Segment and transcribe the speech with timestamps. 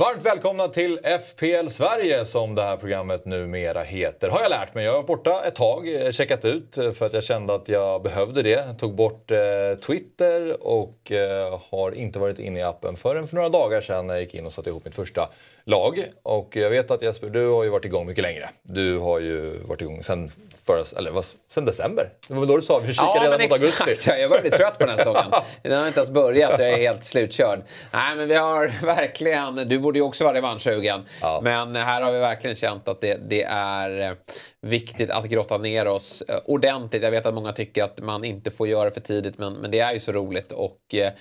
[0.00, 4.28] Varmt välkomna till FPL Sverige som det här programmet numera heter.
[4.28, 4.84] Har jag lärt mig.
[4.84, 7.68] Jag har varit borta ett tag, eh, checkat ut eh, för att jag kände att
[7.68, 8.50] jag behövde det.
[8.50, 9.38] Jag tog bort eh,
[9.86, 14.14] Twitter och eh, har inte varit inne i appen förrän för några dagar sedan när
[14.14, 15.28] jag gick in och satte ihop mitt första
[15.66, 16.04] lag.
[16.22, 18.48] Och jag vet att Jesper, du har ju varit igång mycket längre.
[18.62, 20.30] Du har ju varit igång sen,
[20.66, 22.10] förra, eller, vad, sen december.
[22.28, 23.80] Det var väl då du sa vi kikar ja, redan mot exakt.
[23.80, 24.10] augusti.
[24.10, 25.32] Ja, jag börjar bli trött på den här säsongen.
[25.62, 27.60] Den har inte ens börjat jag är helt slutkörd.
[27.92, 29.68] Nej, men vi har verkligen...
[29.68, 31.04] Du borde ju också vara revanschsugen.
[31.20, 31.40] Ja.
[31.42, 34.16] Men här har vi verkligen känt att det, det är eh,
[34.60, 37.02] viktigt att grotta ner oss eh, ordentligt.
[37.02, 39.70] Jag vet att många tycker att man inte får göra det för tidigt, men, men
[39.70, 40.52] det är ju så roligt.
[40.52, 41.12] Och eh,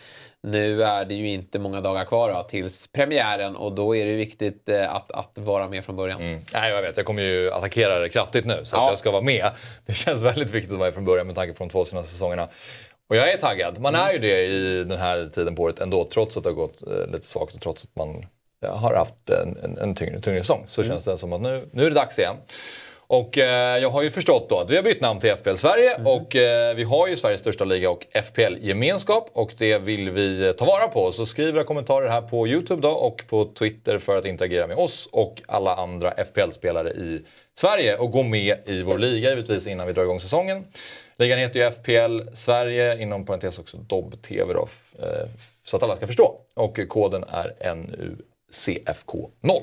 [0.45, 4.15] nu är det ju inte många dagar kvar då, tills premiären och då är det
[4.15, 6.21] viktigt eh, att, att vara med från början.
[6.21, 6.41] Mm.
[6.53, 6.97] Nej, jag vet.
[6.97, 8.85] Jag kommer ju attackera det kraftigt nu så Ja.
[8.85, 9.51] att jag ska vara med.
[9.85, 12.11] Det känns väldigt viktigt att vara med från början med tanke på de två senaste
[12.11, 12.47] säsongerna.
[13.09, 13.79] Och jag är taggad.
[13.79, 16.55] Man är ju det i den här tiden på året ändå trots att det har
[16.55, 18.25] gått eh, lite svagt och trots att man
[18.61, 20.65] ja, har haft en, en, en tyngre, tyngre säsong.
[20.67, 22.35] Så känns det som att nu, nu är det dags igen.
[23.07, 25.97] Och eh, jag har ju förstått då att vi har bytt namn till FPL Sverige
[26.05, 30.65] och eh, vi har ju Sveriges största liga och FPL-gemenskap och det vill vi ta
[30.65, 31.11] vara på.
[31.11, 34.77] Så skriv era kommentarer här på Youtube då och på Twitter för att interagera med
[34.77, 37.21] oss och alla andra FPL-spelare i
[37.57, 40.65] Sverige och gå med i vår liga givetvis innan vi drar igång säsongen.
[41.17, 44.67] Ligan heter ju FPL Sverige, inom parentes också Dobb-TV då,
[44.99, 45.27] eh,
[45.65, 46.35] så att alla ska förstå.
[46.53, 49.61] Och koden är NUCFK0.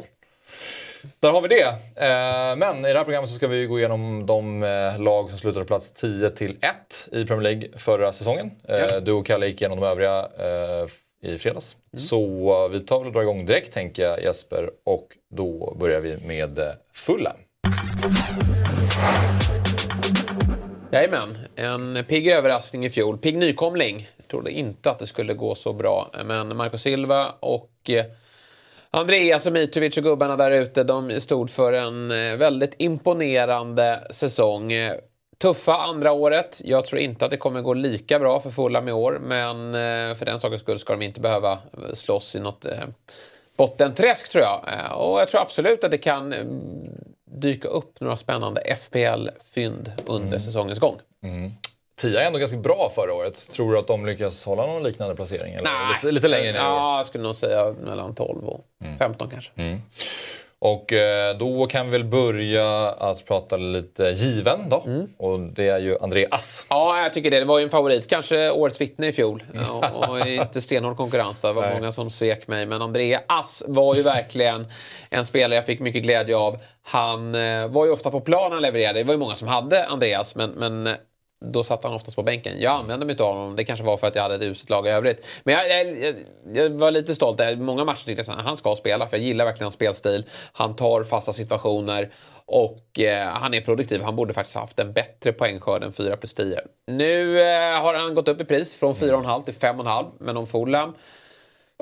[1.21, 1.63] Där har vi det.
[2.07, 5.39] Eh, Men i det här programmet så ska vi gå igenom de eh, lag som
[5.39, 8.51] slutade på plats 10 till 1 i Premier League förra säsongen.
[8.69, 9.01] Eh, Ja.
[9.01, 10.29] Du och Kalle gick igenom de övriga
[11.25, 11.77] i fredags.
[11.97, 14.71] Så eh, vi tar väl och drar igång direkt tänker jag Jesper.
[14.85, 16.61] Och då börjar vi med
[16.95, 17.37] Fulham.
[20.93, 23.19] Jajamän, en pigg överraskning i fjol.
[23.19, 24.09] Pigg nykomling.
[24.17, 26.11] Jag trodde inte att det skulle gå så bra.
[26.25, 27.71] Men Marco Silva och
[28.95, 34.73] Andreas och Mitrovic och gubbarna där ute, de stod för en eh, väldigt imponerande säsong.
[35.39, 36.61] Tuffa andra året.
[36.65, 40.17] Jag tror inte att det kommer gå lika bra för Fulham i år, men eh,
[40.17, 42.67] för den sakens skull ska de inte behöva eh, slåss i något
[43.57, 44.61] bottenträsk tror jag.
[44.97, 46.35] Och jag tror absolut att det kan
[47.25, 50.97] dyka upp några spännande FPL-fynd under säsongens gång.
[52.03, 53.51] 10 är ändå ganska bra förra året.
[53.51, 55.55] Tror du att de lyckas hålla någon liknande placering?
[55.55, 56.59] Eller lite, lite längre ner?
[56.59, 58.65] Ja, jag skulle nog säga mellan 12 och
[58.99, 59.51] 15 kanske.
[60.59, 64.85] Och eh, då kan vi väl börja att prata lite given då.
[65.19, 66.67] Och det är ju André Ass.
[66.69, 67.39] Ja, jag tycker det.
[67.39, 68.11] Det var ju en favorit.
[68.11, 69.45] Kanske årets vittne i fjol.
[69.71, 71.41] Och, och inte stenhård konkurrens.
[71.41, 71.49] då.
[71.49, 71.75] Det var Nej.
[71.75, 72.67] många som svek mig.
[72.67, 74.67] Men Andrea Ass var ju verkligen
[75.11, 76.59] en spelare jag fick mycket glädje av.
[76.83, 78.99] Han eh, var ju ofta på plan han levererade.
[79.01, 80.89] Det var ju många som hade Andreas, men, men
[81.45, 82.61] då satt han oftast på bänken.
[82.61, 83.57] Jag använde mig inte av honom.
[83.57, 85.27] Det kanske var för att jag hade ett uselt lag i övrigt.
[85.45, 86.15] Men jag, jag,
[86.55, 87.41] jag, var lite stolt.
[87.59, 90.25] Många matcher tyckte jag att han ska spela, för jag gillar verkligen hans spelstil.
[90.53, 92.11] Han tar fasta situationer.
[92.47, 94.03] Och eh, han är produktiv.
[94.03, 96.61] Han borde faktiskt haft en bättre poängskörd än 4 plus 10.
[96.87, 100.07] Nu eh, har han gått upp i pris från 4,5 till 5,5.
[100.19, 100.95] Men om Fulham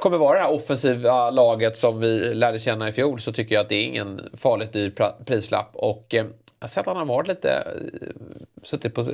[0.01, 3.63] kommer vara det här offensiva laget som vi lärde känna i fjol så tycker jag
[3.63, 4.93] att det är ingen farligt dyr
[5.25, 5.71] prislapp.
[5.73, 6.27] Och eh,
[6.61, 8.09] jag har sett att han har varit lite eh,
[8.63, 9.07] suttit på, eh,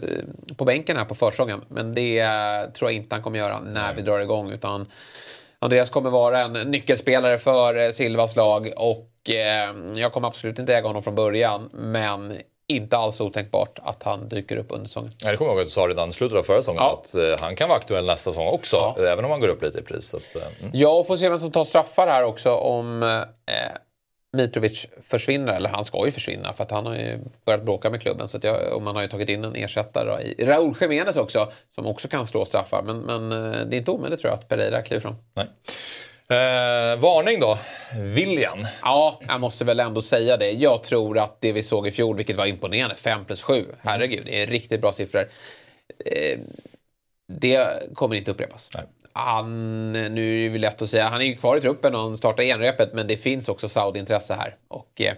[0.57, 1.65] på bänken här på försäsongen.
[1.69, 2.25] Men det
[2.75, 4.51] tror jag inte han kommer göra när vi drar igång.
[4.51, 4.87] Utan
[5.59, 10.75] Andreas kommer vara en nyckelspelare för eh, Silvas lag och eh, jag kommer absolut inte
[10.75, 11.71] äga honom från början.
[11.73, 15.13] Men inte alls otänkbart att han dyker upp under säsongen.
[15.19, 17.01] Ja, det kommer jag ihåg att du sa redan i slutet av förra säsongen Ja.
[17.03, 18.77] att eh, han kan vara aktuell nästa säsong också.
[18.77, 18.97] Ja.
[19.07, 20.15] Även om han går upp lite i pris.
[20.15, 20.71] Att, eh, mm.
[20.75, 23.09] Ja, och får se vem som tar straffar här också om eh,
[24.37, 25.53] Mitrovic försvinner.
[25.53, 28.29] Eller han ska ju försvinna för att han har ju börjat bråka med klubben.
[28.29, 31.87] Så jag, och man har ju tagit in en ersättare i Raúl Jiménez också som
[31.87, 32.83] också kan slå straffar.
[32.83, 35.15] Men, men eh, det är inte omöjligt tror jag att Pereira kliver fram.
[35.35, 35.47] Nej.
[36.29, 37.59] Eh, varning då.
[37.99, 38.67] William.
[38.83, 40.51] Ja, jag måste väl ändå säga det.
[40.51, 43.67] Jag tror att det vi såg i fjol, vilket var imponerande, 5 plus 7.
[43.81, 45.29] Herregud, det är riktigt bra siffror.
[46.05, 46.39] Eh,
[47.29, 48.71] det kommer inte upprepas.
[48.75, 48.85] Nej.
[49.17, 50.11] Han, nu är
[50.49, 52.95] det ju lätt att säga, han är ju kvar i truppen och han startar enrepet,
[52.95, 54.57] men det finns också Saudi-intresse här.
[54.69, 55.15] Och eh,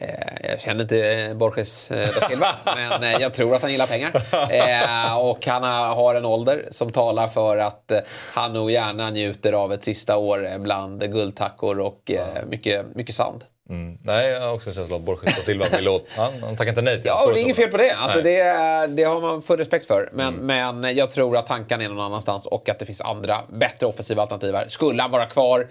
[0.00, 3.86] eh, jag känner inte Borges eh, da Silva, men eh, jag tror att han gillar
[3.86, 4.12] pengar.
[4.50, 5.62] Eh, och han
[5.96, 7.98] har en ålder som talar för att eh,
[8.32, 13.14] han nog gärna njuter av ett sista år eh, bland guldtackor och eh, mycket, mycket
[13.14, 13.44] sand.
[13.68, 13.98] Mm.
[14.02, 16.08] Nej, jag har också en känsla av Borges da Silva vill åt.
[16.16, 17.90] Han, han tackar inte nej till Ja, det är inget fel på det.
[17.90, 20.08] Alltså, det, det har man full respekt för.
[20.12, 23.86] Men, men jag tror att tanken är någon annanstans och att det finns andra bättre
[23.86, 24.68] offensiva alternativ här.
[24.68, 25.66] Skulle han vara kvar,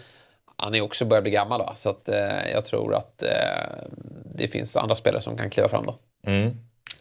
[0.56, 1.76] han är också börjar bli gammal va?
[1.76, 3.30] så att, eh, jag tror att eh,
[4.26, 5.96] det finns andra spelare som kan kliva fram då.
[6.28, 6.52] Mm.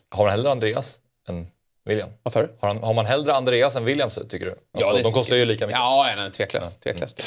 [0.08, 0.98] Har man hellre Andreas
[1.28, 1.46] än
[1.84, 2.08] William?
[2.22, 2.48] Vad sa du?
[2.60, 4.54] Har, han, har man hellre Andreas än William tycker du?
[4.74, 5.80] Alltså, det de kostar ju lika mycket.
[5.80, 6.82] Ja, ja nej, tveklöst.
[6.82, 7.22] tveklöst.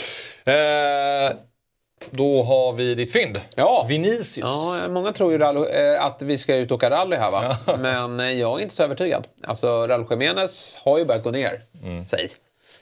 [0.46, 1.38] Eh,
[2.12, 3.42] Då har vi ditt fynd.
[3.56, 3.86] Ja.
[3.90, 4.38] Vinicius.
[4.38, 7.58] Ja, många tror ju rally, eh, att vi ska ut och åka rally här va.
[7.80, 9.28] Men eh, jag är inte så övertygad.
[9.44, 11.62] Alltså Raúl Jiménez har ju börjat gå ner
[12.06, 12.30] sig.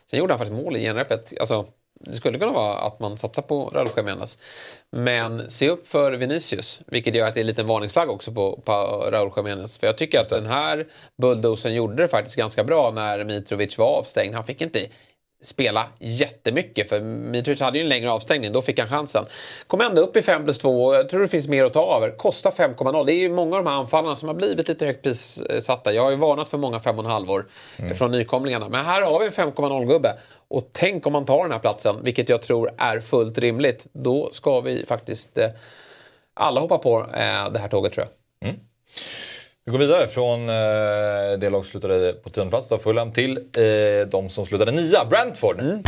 [0.10, 1.34] Sen gjorde han faktiskt mål i genrepet.
[1.40, 1.66] Alltså,
[2.00, 4.40] det skulle kunna vara att man satsar på Raúl Jiménez.
[4.92, 6.82] Men se upp för Vinicius.
[6.88, 8.72] Vilket gör att det är en liten varningsflagg också på, på
[9.12, 9.78] Raúl Jiménez.
[9.78, 10.88] För jag tycker att den här
[11.22, 14.36] bulldozen gjorde det faktiskt ganska bra när Mitrovic var avstängd.
[14.36, 14.88] Han fick inte
[15.44, 19.26] spela jättemycket för Mitrovic hade ju en längre avstängning, då fick han chansen.
[19.68, 22.18] Kom ändå upp i 5 plus 2 jag tror det finns mer att ta över.
[22.18, 23.06] Kostar 5,0.
[23.06, 25.94] Det är ju många av de här anfallarna som har blivit lite högt prissatta.
[25.94, 27.44] Jag har ju varnat för många 5,5
[27.78, 27.96] mm.
[27.96, 28.70] från nykomlingarna.
[28.70, 30.14] Men här har vi en 5,0-gubbe.
[30.48, 33.86] Och tänk om man tar den här platsen, vilket jag tror är fullt rimligt.
[33.92, 35.50] Då ska vi faktiskt eh,
[36.34, 38.50] alla hoppa på eh, det här tåget tror jag.
[38.50, 38.60] Mm.
[39.68, 44.08] Vi går vidare från eh, det lag som slutade på tionde plats, Fulham, till eh,
[44.08, 45.60] de som slutade nia, Brentford.
[45.60, 45.84] Mm.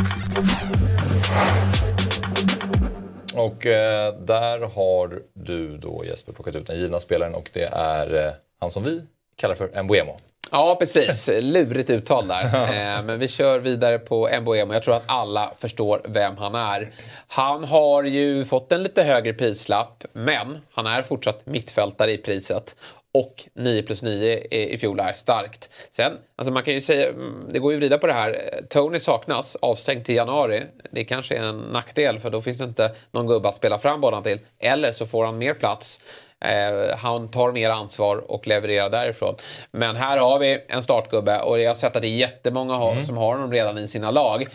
[3.33, 8.25] Och eh, där har du då Jesper plockat ut den givna spelaren och det är
[8.25, 9.01] eh, han som vi
[9.35, 10.17] kallar för Mbuemo.
[10.51, 11.29] Ja, precis.
[11.41, 12.43] Lurigt uttal där.
[12.69, 14.73] Eh, men vi kör vidare på Mbuemo.
[14.73, 16.91] Jag tror att alla förstår vem han är.
[17.27, 22.75] Han har ju fått en lite högre prislapp, men han är fortsatt mittfältare i priset
[23.11, 25.69] och 9 plus 9 i fjol är starkt.
[25.91, 28.61] Sen, alltså man kan ju säga, mm, det går ju att vrida på det här.
[28.69, 30.63] Tony saknas, avstängd till januari.
[30.91, 34.01] Det kanske är en nackdel för då finns det inte någon gubbe att spela fram
[34.01, 34.39] bollen till.
[34.59, 35.99] Eller så får han mer plats.
[36.41, 39.35] Eh, han tar mer ansvar och levererar därifrån.
[39.71, 43.05] Men här har vi en startgubbe och jag har sett att det är jättemånga mm.
[43.05, 44.45] som har honom redan i sina lag.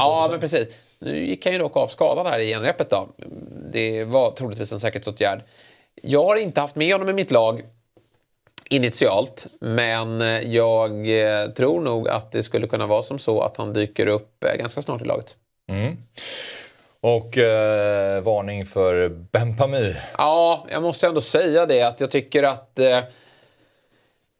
[0.00, 0.68] Ja, men precis.
[0.98, 3.08] Nu gick han ju dock av skadad här i genrepet då.
[3.72, 5.40] Det var troligtvis en säkerhetsåtgärd.
[6.02, 7.62] Jag har inte haft med honom i mitt lag
[8.70, 9.46] initialt.
[9.60, 10.20] Men
[10.52, 14.44] jag eh, tror nog att det skulle kunna vara som så att han dyker upp
[14.44, 15.34] eh, ganska snart i laget.
[15.68, 15.96] Mm.
[17.00, 19.94] Och eh, varning för Bempami.
[20.18, 23.00] Ja, jag måste ändå säga det att jag tycker att eh,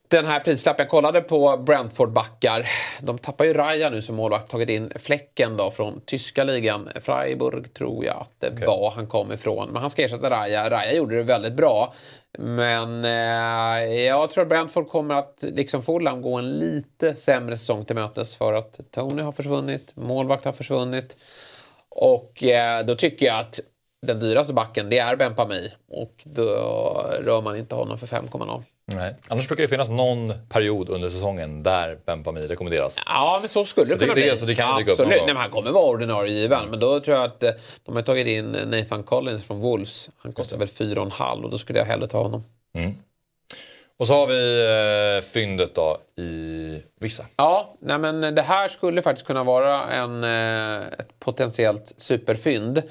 [0.08, 2.68] den här prislappen, jag kollade på Brentford-backar.
[3.00, 6.88] De tappar ju Raja nu som målvakt, tagit in Fläcken då från tyska ligan.
[7.00, 8.66] Freiburg tror jag att det okay.
[8.66, 9.68] var han kom ifrån.
[9.72, 10.70] Men han ska ersätta Raja.
[10.70, 11.94] Raja gjorde det väldigt bra.
[12.38, 17.84] Men eh, jag tror att Brentford kommer att, liksom Fulham, gå en lite sämre säsong
[17.84, 21.16] till mötes för att Tony har försvunnit, målvakt har försvunnit.
[21.88, 23.60] Och eh, då tycker jag att
[24.06, 25.72] den dyraste backen, det är Bempami.
[25.88, 26.44] Och då
[27.20, 28.62] rör man inte honom för 5,0.
[28.94, 29.14] Nej.
[29.28, 32.98] Annars brukar det finnas någon period under säsongen där Bempami rekommenderas.
[33.06, 34.30] Ja, men så skulle så det kunna det, bli.
[34.30, 35.08] Det, så det kan ja, Absolut.
[35.08, 36.70] Nej, men han kommer vara ordinarie given.
[36.70, 37.50] Men då tror jag att eh,
[37.84, 40.10] de har tagit in Nathan Collins från Wolves.
[40.18, 42.44] Han kostar väl 4,5 och då skulle jag hellre ta honom.
[42.74, 42.94] Mm.
[43.98, 47.26] Och så har vi eh, fyndet då i vissa.
[47.36, 52.82] Ja, nej men det här skulle faktiskt kunna vara en, eh, ett potentiellt superfynd.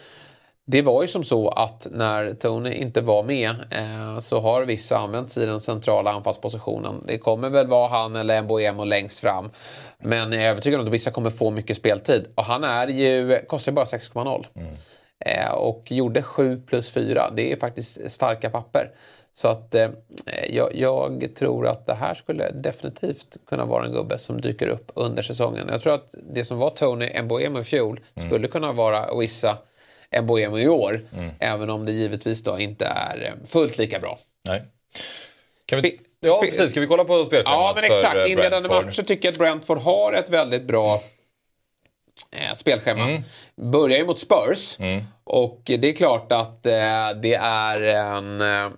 [0.68, 4.98] Det var ju som så att när Tony inte var med eh, så har vissa
[4.98, 7.04] använts i den centrala anfallspositionen.
[7.08, 9.52] Det kommer väl vara han eller Mboemo längst fram.
[9.98, 12.28] Men jag är övertygad om att vissa kommer få mycket speltid.
[12.36, 14.46] Och han är ju, kostar ju bara 6,0.
[14.56, 14.68] Mm.
[15.20, 17.32] Eh, och gjorde 7 plus 4.
[17.36, 18.92] Det är faktiskt starka papper.
[19.34, 19.90] Så att eh,
[20.50, 24.92] jag, jag, tror att det här skulle definitivt kunna vara en gubbe som dyker upp
[24.96, 25.68] under säsongen.
[25.72, 28.30] Jag tror att det som var Tony Mboemo i fjol mm.
[28.30, 29.06] skulle kunna vara
[30.12, 31.06] Wissa Mboemo i år.
[31.14, 31.32] Mm.
[31.40, 34.20] Även om det givetvis då inte är eh, fullt lika bra.
[34.50, 34.64] Nej.
[35.66, 36.72] Kan vi, ja, precis.
[36.72, 38.16] Ska vi kolla på spelschemat Ja, men exakt.
[38.16, 41.04] Eh, Inledande matcher tycker jag att Brentford har ett väldigt bra
[42.32, 43.04] eh, spelschema.
[43.04, 43.22] Mm.
[43.56, 44.80] Börjar ju mot Spurs.
[44.80, 45.04] Mm.
[45.24, 48.72] Och det är klart att eh, det är en, eh,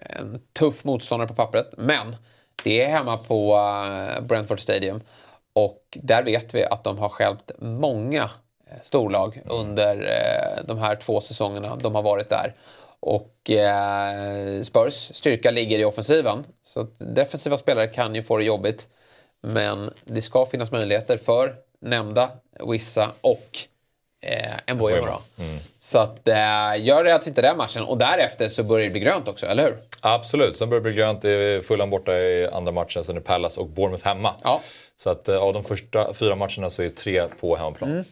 [0.00, 1.74] en tuff motståndare på pappret.
[1.76, 2.16] Men
[2.64, 5.00] det är hemma på eh, Brentford Stadium.
[5.52, 8.30] Och där vet vi att de har skälpt många
[8.82, 12.54] storlag under eh, de här två säsongerna de har varit där.
[13.00, 16.44] Och eh, Spurs styrka ligger i offensiven.
[16.62, 18.88] Så defensiva spelare kan ju få det jobbigt.
[19.42, 22.30] Men det ska finnas möjligheter för nämnda
[22.72, 23.58] Wissa och
[24.22, 25.06] eh, Mboemo.
[25.38, 25.58] Mm.
[25.78, 26.34] Så att eh,
[26.84, 29.62] gör det alltså inte den matchen och därefter så börjar det bli grönt också, eller
[29.62, 29.78] hur?
[30.00, 31.24] Absolut, sen börjar det bli grönt.
[31.24, 34.34] Är Fulham borta i andra matchen, sen är Palace och Bournemouth hemma.
[34.42, 34.60] Ja.
[34.96, 37.90] Så att av de första fyra matcherna så är tre på hemmaplan.
[37.90, 38.04] Mm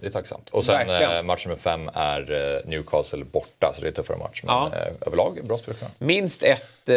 [0.00, 0.50] det är tacksamt.
[0.50, 1.16] Och sen Verkligen.
[1.16, 4.42] Eh, match nummer fem är eh, Newcastle borta, så det är tuffare match.
[4.44, 4.70] Men ja.
[4.74, 5.90] Eh, överlag bra spelschema.
[5.98, 6.88] Minst ett,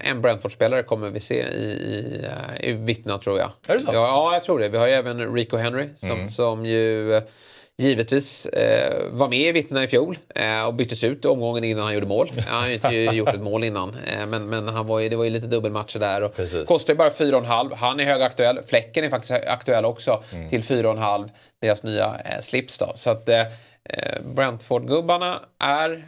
[0.00, 2.26] en Brentford-spelare kommer vi se i, i,
[2.68, 3.50] i vittna tror jag.
[3.66, 3.86] Är det så?
[3.86, 4.68] Ja, ja, jag tror det.
[4.68, 6.28] Vi har ju även Rico Henry som, mm.
[6.28, 7.20] som ju
[7.78, 11.94] givetvis eh, var med i vittnena i fjol eh, och byttes ut omgången innan han
[11.94, 12.30] gjorde mål.
[12.46, 13.96] Han har ju inte gjort ett mål innan.
[14.06, 16.22] Eh, men men han var ju, det var ju lite dubbelmatcher där.
[16.22, 17.74] Och kostar ju bara 4,5.
[17.74, 18.58] Han är högaktuell.
[18.66, 20.50] Fläcken är faktiskt aktuell också mm.
[20.50, 21.30] till 4,5.
[21.60, 22.92] Deras nya eh, slips då.
[22.94, 23.42] Så att, eh,
[23.90, 26.04] Eh, Brentford-gubbarna är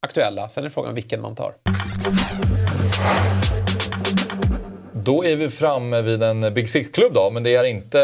[0.00, 0.48] aktuella.
[0.48, 1.54] Sen är frågan vilken man tar.
[4.92, 7.98] Då är vi framme vid en Big Six-klubb då, men det är inte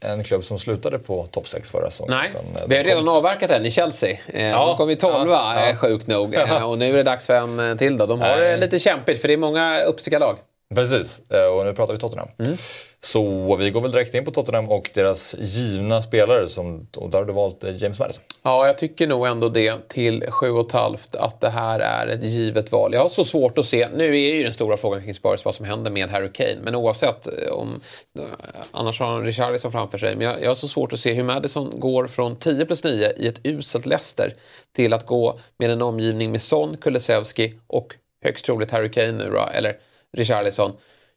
[0.00, 2.16] en klubb som slutade på topp 6 förra säsongen.
[2.16, 4.18] Nej, utan, eh, vi har de redan avverkat en i Chelsea.
[4.26, 5.68] Eh, Ja, de kom i tolva, ja, ja.
[5.68, 6.34] eh, sjukt nog.
[6.50, 8.06] Eh, och nu är det dags för en till då.
[8.06, 10.38] De har det lite kämpigt för det är många uppstickarlag.
[10.74, 11.22] Precis,
[11.58, 12.28] och nu pratar vi Tottenham.
[12.38, 12.56] Mm.
[13.02, 16.46] Så vi går väl direkt in på Tottenham och deras givna spelare.
[16.46, 18.22] Som, och där har du valt eh, James Madison.
[18.42, 22.94] Ja, jag tycker nog ändå det till 7,5 att det här är ett givet val.
[22.94, 25.54] Jag har så svårt att se, nu är ju den stora frågan kring Spurs vad
[25.54, 27.80] som händer med Harry Kane, men oavsett eh, om,
[28.18, 28.24] eh,
[28.70, 31.24] annars har han Richarlison framför sig, men jag, jag har så svårt att se hur
[31.24, 34.34] Madison går från 10 plus 9 i ett uselt Leicester
[34.76, 39.30] till att gå med en omgivning med Son, Kulusevski och högst troligt Harry Kane nu
[39.30, 39.76] då, eller
[40.16, 40.72] Richarlison,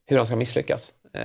[0.05, 0.93] hur han ska misslyckas.
[1.17, 1.23] Eh,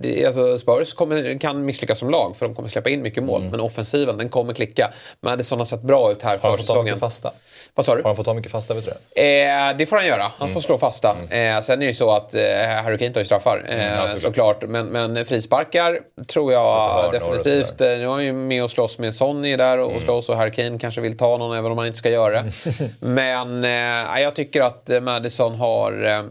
[0.00, 3.42] det, alltså Spurs kommer, kan misslyckas som lag för de kommer släppa in mycket mål.
[3.50, 4.92] Men offensiven den kommer klicka.
[5.20, 6.98] Madison har sett bra ut här för säsongen.
[6.98, 7.32] fasta?
[7.74, 8.02] Vad sa du?
[8.02, 9.44] Har han fått ta mycket fasta, vet du det?
[9.44, 10.32] Eh, det får han göra.
[10.38, 11.16] Han får slå fasta.
[11.30, 12.42] Eh, sen är det ju så att eh,
[12.84, 14.64] Harry Kane tar ju straffar eh, ja, såklart.
[14.68, 17.80] Men, men frisparkar tror jag definitivt.
[17.80, 20.36] Eh, nu är han ju med och slåss med Sonny där och, och slåss och
[20.36, 22.52] Harry Kane kanske vill ta någon även om han inte ska göra det.
[23.00, 26.22] men eh, jag tycker att eh, Madison har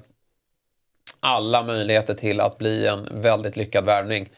[1.20, 4.30] alla möjligheter till att bli en väldigt lyckad värvning.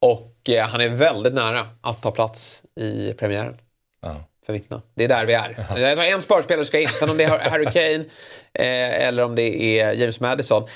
[0.00, 3.56] Och eh, han är väldigt nära att ta plats i premiären
[4.02, 4.14] Ja.
[4.46, 4.82] för vittna.
[4.94, 5.66] Det är där vi är.
[5.76, 6.88] Jag tror en sparspelare ska in.
[6.88, 8.04] Sen om det är Harry Kane
[8.52, 10.68] eh, eller om det är James Madison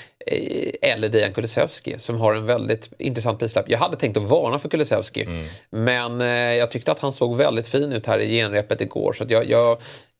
[0.81, 3.69] eller Dejan Kulusevski som har en väldigt intressant prislapp.
[3.69, 5.27] Jag hade tänkt att varna för Kulusevski
[5.69, 9.25] men eh, jag tyckte att han såg väldigt fin ut här i genrepet igår så
[9.27, 9.71] jag, jag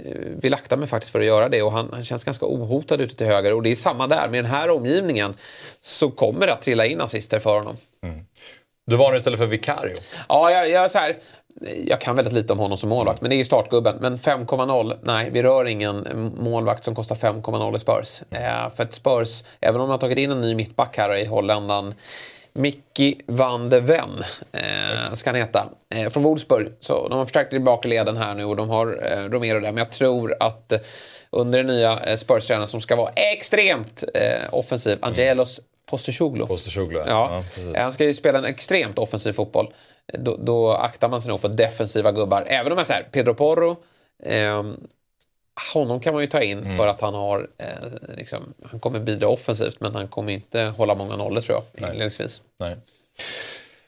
[0.04, 0.12] eh,
[0.42, 3.16] vill akta mig faktiskt för att göra det och han, han känns ganska ohotad ute
[3.16, 4.30] till höger och det är samma där.
[4.30, 5.34] Med den här omgivningen
[5.82, 7.78] så kommer det att trilla in assister för honom.
[8.88, 9.94] Du varnar istället för Vicario.
[10.30, 11.18] Ja, jag, jag, så här,
[11.88, 13.98] jag kan väldigt lite om honom som målvakt, men det är startgubben.
[14.00, 18.22] Men 5,0, nej, vi rör ingen målvakt som kostar 5,0 i Spurs.
[18.32, 21.26] Eh, för att Spurs, även om de har tagit in en ny mittback här i
[21.26, 21.94] holländan,
[22.54, 25.70] Mickey van de Ven eh, ska han heta.
[25.96, 26.68] Eh, från Wolfsburg.
[26.80, 29.72] Så de har förstärkt i bakre leden här nu och de har eh, Romero där.
[29.72, 30.80] Men jag tror att eh,
[31.30, 35.60] under den nya eh, Spurs-tränaren som ska vara extremt eh, offensiv, Angelos
[35.90, 36.48] Postecoglou.
[36.48, 37.30] Postecoglou, ja.
[37.32, 37.76] Ja, precis.
[37.76, 39.74] han ska ju spela en extremt offensiv fotboll.
[40.14, 42.44] Då, då aktar man sig nog för defensiva gubbar.
[42.48, 43.78] Även om jag säger Pedro Porro,
[44.24, 44.88] ehm,
[45.74, 46.78] honom kan man ju ta in Mm.
[46.78, 47.68] för att han har, eh,
[48.18, 52.42] liksom, han kommer bidra offensivt men han kommer inte hålla många nollor tror jag inledningsvis.
[52.60, 52.76] Nej.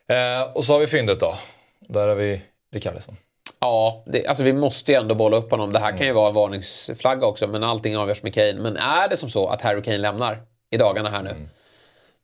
[0.08, 1.34] Eh, och så har vi fyndet då.
[1.80, 2.42] Där har vi
[2.74, 3.16] Rikardisson.
[3.60, 5.72] Ja, det, alltså vi måste ju ändå bolla upp honom.
[5.74, 5.98] Det här Mm.
[5.98, 8.54] kan ju vara en varningsflagga också, men allting avgörs med Kane.
[8.54, 11.50] Men är det som så att Harry Kane lämnar i dagarna här nu, Mm.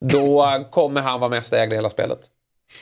[0.00, 2.18] då kommer han vara mest ägd i hela spelet.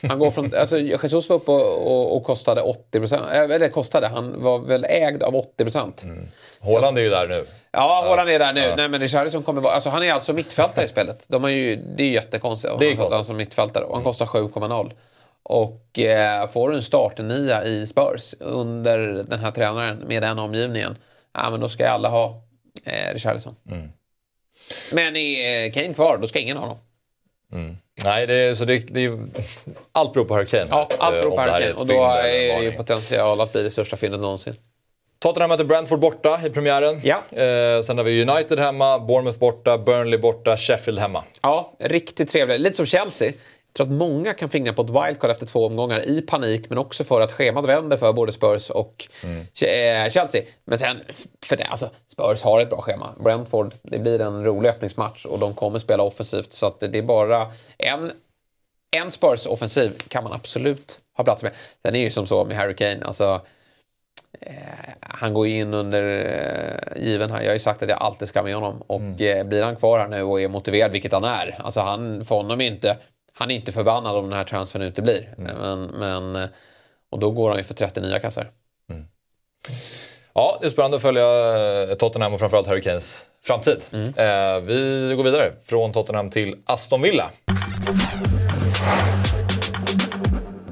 [0.08, 4.06] Han går från, alltså Jesus var uppe och, och, och kostade 80 procent, eller kostade,
[4.06, 6.02] han var väl ägd av 80 procent.
[6.02, 6.28] Mm.
[6.60, 7.44] Haaland är ju där nu.
[7.70, 8.74] Ja, Haaland är där nu.
[8.76, 9.74] Nej, men Richarlison kommer vara...
[9.74, 11.24] Alltså, han är alltså mittfältare i spelet.
[11.26, 12.74] De har ju, det är ju jättekonstigt.
[12.78, 13.14] Det är konstigt.
[13.14, 13.84] Han som mittfältare.
[13.84, 14.92] Och han kostar 7,0.
[15.42, 18.98] Och eh, får du en startnia i Spurs under
[19.28, 20.96] den här tränaren med den omgivningen.
[21.32, 22.42] Ja, men då ska alla ha
[22.84, 23.56] eh, Richarlison.
[23.70, 23.88] Mm.
[24.92, 26.78] Men är eh, Kane kvar, då ska ingen ha honom.
[28.04, 29.18] Nej, det så det, det
[29.92, 30.66] allt beror på Harry Kane.
[30.70, 33.62] Ja, allt Eh, beror om på ett Och då är det ju potential att bli
[33.62, 34.54] det största fyndet någonsin.
[35.18, 37.00] Tottenham möter Brentford borta i premiären.
[37.04, 37.16] Ja.
[37.30, 41.24] Eh, sen har vi United hemma, Bournemouth borta, Burnley borta, Sheffield hemma.
[41.42, 42.60] Ja, riktigt trevligt.
[42.60, 43.32] Lite som Chelsea.
[43.76, 47.04] Tror att många kan fingra på ett wildcard efter två omgångar i panik men också
[47.04, 49.08] för att schemat vänder för både Spurs och
[49.54, 50.42] Che- eh, Chelsea.
[50.64, 50.96] Men sen,
[51.46, 53.14] för det, alltså, Spurs har ett bra schema.
[53.20, 57.02] Brentford, det blir en rolig öppningsmatch och de kommer spela offensivt så att det är
[57.02, 57.46] bara
[57.78, 58.12] en,
[58.96, 61.52] en Spurs-offensiv kan man absolut ha plats med.
[61.82, 63.40] Sen är det ju som så med Harry Kane, alltså
[64.40, 67.40] Eh, han går in under eh, given här.
[67.40, 68.82] Jag har ju sagt att jag alltid ska med honom.
[68.86, 71.60] Och eh, blir han kvar här nu och är motiverad, vilket han är.
[71.64, 72.96] Alltså han, för honom är inte,
[73.36, 75.34] han är inte förbannad om den här transfern uteblir.
[75.38, 76.48] Men, men, eh,
[77.10, 78.50] och då går han ju för 39 kassar.
[80.34, 81.22] Ja, det är spännande att följa
[81.90, 83.84] eh, Tottenham och framförallt Harry Kanes framtid.
[83.92, 84.04] Mm.
[84.08, 87.30] Eh, vi går vidare från Tottenham till Aston Villa.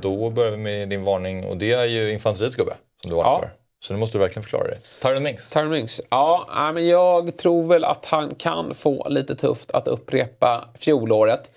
[0.00, 3.31] Då börjar vi med din varning och det är ju infanteriets gubbe som du varnar
[3.31, 3.38] Ja.
[3.40, 3.50] för.
[3.81, 4.78] Så nu måste du verkligen förklara det.
[5.02, 5.50] Tyron Mings.
[5.50, 6.00] Tyron Mings.
[6.11, 11.50] Ja, men jag tror väl att han kan få lite tufft att upprepa fjolåret.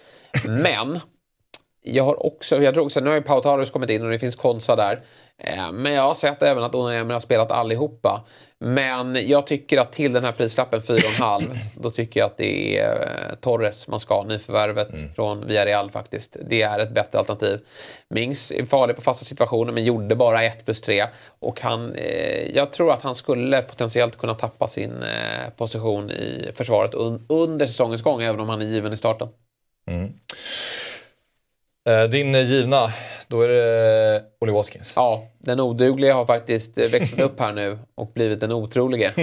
[0.44, 1.00] Men
[1.86, 4.36] jag har också, jag tror också, nu har ju Pautarius kommit in och det finns
[4.36, 5.02] Konsa där.
[5.38, 8.26] Eh, men jag har sett även att Emery har spelat allihopa.
[8.60, 13.30] Men jag tycker att till den här prislappen 4,5 då tycker jag att det är
[13.30, 15.14] eh, Torres man ska ha, nyförvärvet mm.
[15.14, 16.38] från Villarreal faktiskt.
[16.50, 17.60] Det är ett bättre alternativ.
[18.10, 21.06] Mings är farlig på fasta situationer men gjorde bara 1 plus 3.
[21.40, 26.52] Och han, eh, jag tror att han skulle potentiellt kunna tappa sin eh, position i
[26.56, 29.28] försvaret un under säsongens gång även om han är given i starten.
[29.88, 30.14] Mm.
[31.90, 32.88] Eh, din eh, givna,
[33.28, 34.94] då är det eh, Olly Watkins.
[34.96, 39.14] Ja, den odugliga har faktiskt växlat upp här nu och blivit den otrolige.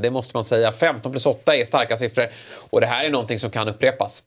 [0.00, 0.72] Det måste man säga.
[0.72, 2.28] 15 plus 8 är starka siffror
[2.70, 4.22] och det här är någonting som kan upprepas.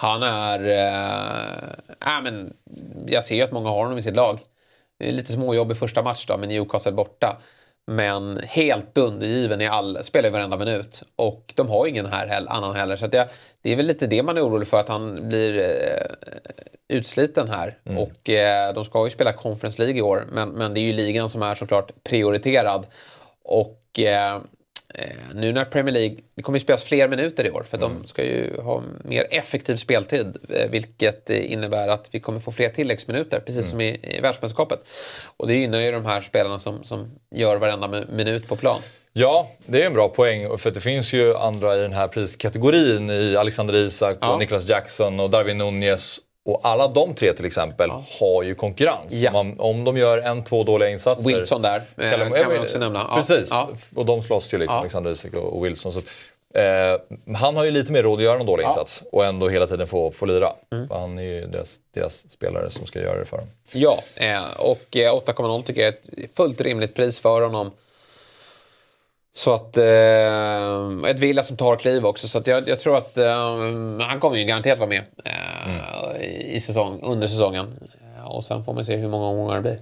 [0.00, 0.64] Han är...
[0.64, 2.52] Äh, äh, men
[3.06, 4.38] jag ser ju att många har honom i sitt lag.
[4.98, 7.40] Det är lite småjobb i första match då med Newcastle borta.
[7.86, 11.02] Men helt undergiven i all, spelar i varenda minut.
[11.16, 12.96] Och de har ju ingen här annan heller.
[12.96, 13.28] Så det,
[13.62, 17.78] det är väl lite det man är orolig för, att han blir eh, utsliten här.
[17.84, 17.98] Mm.
[17.98, 20.92] Och eh, de ska ju spela Conference League i år, men, men det är ju
[20.92, 22.86] ligan som är såklart prioriterad.
[23.44, 24.40] Och Eh,
[25.34, 27.90] nu när Premier League, det kommer ju spelas fler minuter i år för mm.
[27.94, 32.68] de ska ju ha mer effektiv speltid eh, vilket innebär att vi kommer få fler
[32.68, 33.70] tilläggsminuter precis mm.
[33.70, 34.80] som i, i världsmästerskapet.
[35.36, 38.80] Och det gynnar ju de här spelarna som, som gör varenda minut på plan.
[39.12, 43.10] Ja, det är en bra poäng för det finns ju andra i den här priskategorin
[43.10, 44.38] i Alexander Isak och ja.
[44.38, 48.04] Niklas Jackson och Darwin Nunez och alla de tre till exempel ja.
[48.20, 49.12] har ju konkurrens.
[49.12, 49.32] Ja.
[49.32, 51.28] Man, om de gör en, två dåliga insatser.
[51.28, 53.06] Wilson där eh, kan man också nämna.
[53.08, 53.16] Ja.
[53.16, 53.52] Precis,
[53.94, 55.92] och de slåss ju liksom, Alexander Isak och Wilson.
[55.92, 55.98] Så,
[56.58, 57.00] eh,
[57.36, 59.86] han har ju lite mer råd att göra en dålig insats och ändå hela tiden
[59.86, 60.52] få, få lira.
[60.72, 60.88] Mm.
[60.90, 63.46] Han är ju deras, deras, spelare som ska göra det för dem.
[63.72, 67.70] Ja, eh, och 8,0 eh, tycker jag är ett fullt rimligt pris för honom.
[69.32, 72.28] Så att, eh, ett Villa som tar kliv också.
[72.28, 73.36] Så jag, jag tror att eh,
[74.00, 75.79] han kommer ju garanterat vara med eh, mm.
[76.20, 77.88] I säsong, under säsongen.
[78.16, 79.80] Eh, och sen får man se hur många omgångar det blir.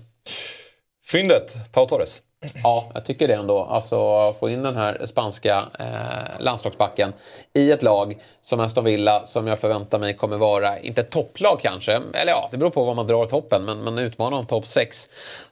[1.07, 2.23] Fyndet, Pau Torres.
[2.63, 3.65] Ja, jag tycker det ändå.
[3.65, 7.13] Alltså få in den här spanska eh, landslagsbacken
[7.53, 11.61] i ett lag som Aston Villa som jag förväntar mig kommer vara, inte ett topplag
[11.63, 14.67] kanske, eller ja, det beror på vad man drar toppen, men man utmanar om topp
[14.67, 15.09] 6.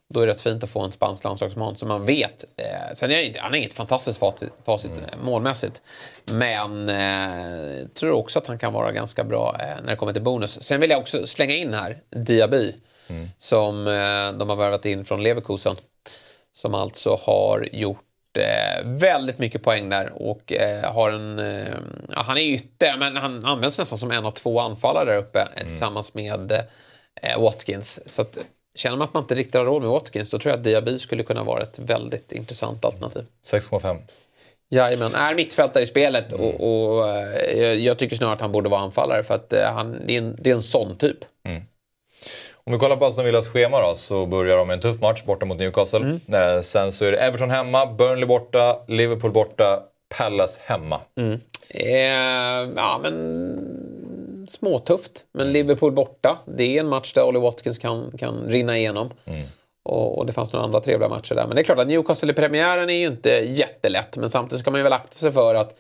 [0.09, 2.45] Då är det rätt fint att få en spansk landslagsman som man vet.
[2.57, 5.05] Eh, sen är det, han är inget fantastiskt facit, facit mm.
[5.23, 5.83] Målmässigt.
[6.25, 10.23] Men eh, tror också att han kan vara ganska bra eh, när det kommer till
[10.23, 10.63] bonus.
[10.63, 12.75] Sen vill jag också slänga in här Diaby.
[13.09, 13.29] Mm.
[13.39, 15.77] Som eh, de har värvat in från Leverkusen.
[16.53, 21.39] Som alltså har gjort eh, väldigt mycket poäng där och eh, har en...
[22.11, 25.41] Ja, han är ytter, men han används nästan som en av två anfallare där uppe
[25.41, 25.69] mm.
[25.69, 26.63] tillsammans med
[27.39, 28.01] Watkins.
[28.07, 28.39] Så att,
[28.77, 30.99] känner man att man inte riktigt har råd med Watkins då tror jag att Diaby
[30.99, 33.25] skulle kunna vara ett väldigt intressant alternativ.
[33.45, 33.99] 6,5.
[34.69, 36.45] Jajamän, är mittfältare i spelet mm.
[36.45, 39.97] och, och eh, jag tycker snarare att han borde vara anfallare för att eh, han,
[40.07, 41.19] det, är en, det är en sån typ.
[41.45, 41.63] Mm.
[42.65, 45.23] Om vi kollar på Aston Villas schema då så börjar de med en tuff match
[45.25, 45.99] borta mot Newcastle.
[45.99, 46.57] Mm.
[46.57, 49.83] Eh, sen så är det Everton hemma, Burnley borta, Liverpool borta,
[50.19, 51.01] Palace hemma.
[51.17, 51.41] Mm.
[51.69, 53.13] Eh, ja men
[54.51, 55.25] småtufft.
[55.33, 59.11] Men Liverpool borta, det är en match där Olly Watkins kan, kan rinna igenom.
[59.25, 59.47] Mm.
[59.89, 61.47] Och, och, det fanns några andra trevliga matcher där.
[61.47, 64.17] Men det är klart att Newcastle i premiären är ju inte jättelätt.
[64.17, 65.79] Men samtidigt ska man ju väl akta sig för att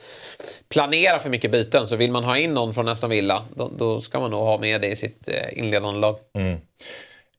[0.68, 1.88] planera för mycket byten.
[1.88, 4.58] Så vill man ha in någon från Aston Villa, då, då ska man nog ha
[4.58, 6.16] med det i sitt eh, inledande lag.
[6.38, 6.58] Mm.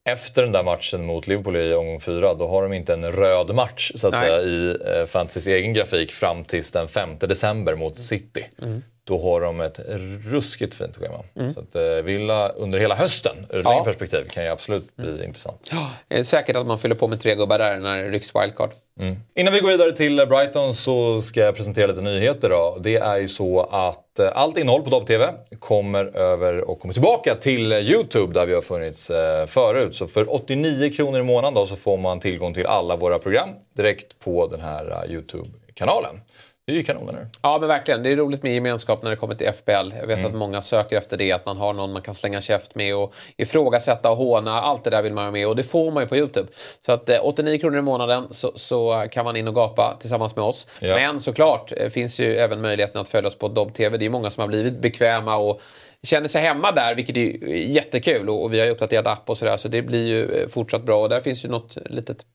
[0.10, 3.56] Efter den där matchen mot Liverpool i omgång fyra, då har de inte en röd
[3.56, 8.00] match så att säga, i eh, Fantasys egen grafik fram tills den 5 december mot
[8.00, 8.46] City.
[8.62, 9.80] Mm då har de ett
[10.26, 11.24] ruskigt fint schema.
[11.36, 11.54] Mm.
[11.54, 13.84] Så att eh, Villa under hela hösten, ur ja.
[13.84, 15.24] perspektiv, kan ju absolut bli mm.
[15.24, 15.70] intressant.
[15.72, 18.70] Ja, är säkert att man fyller på med tre gubbar där när det rycks wildcard.
[19.00, 19.16] Mm.
[19.36, 22.50] Innan vi går vidare till Brighton så ska jag presentera lite nyheter.
[22.50, 22.78] Då.
[22.82, 27.36] Det är ju så att eh, allt innehåll på Dobb-TV kommer över och kommer tillbaka
[27.36, 29.96] till Youtube där vi har funnits eh, förut.
[29.96, 33.50] Så för 89 kronor i månaden då, så får man tillgång till alla våra program
[33.74, 36.20] direkt på den här Youtube-kanalen.
[36.68, 37.28] Det är ju kanon, eller?
[37.44, 38.04] Ja, men verkligen.
[38.04, 39.94] Det är roligt med gemenskap när det kommer till FBL.
[40.00, 40.26] Jag vet mm.
[40.26, 43.14] att många söker efter det, att man har någon man kan slänga käft med och
[43.38, 44.62] ifrågasätta och håna.
[44.62, 46.48] Allt det där vill man ha med och det får man ju på Youtube.
[46.86, 50.36] Så att eh, 89 kronor i månaden så, så, kan man in och gapa tillsammans
[50.36, 50.68] med oss.
[50.80, 50.96] Ja.
[50.96, 53.98] Men såklart eh, finns ju även möjligheten att följa oss på Dobb TV.
[53.98, 55.62] Det är många som har blivit bekväma och
[56.04, 58.30] känner sig hemma där, vilket är jättekul.
[58.30, 60.84] Och, och vi har ju uppdaterat app och sådär, så det blir ju eh, fortsatt
[60.84, 61.02] bra.
[61.02, 62.26] Och där finns ju något litet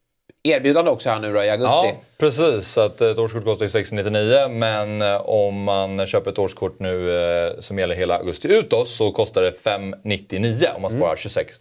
[0.42, 1.72] erbjudande också här nu då i augusti.
[1.72, 2.78] Ja, precis.
[2.78, 7.78] Att ett årskort kostar 699 men eh, om man köper ett årskort nu eh, som
[7.78, 11.16] gäller hela augusti ut oss så kostar det 599 om man sparar mm.
[11.16, 11.54] 26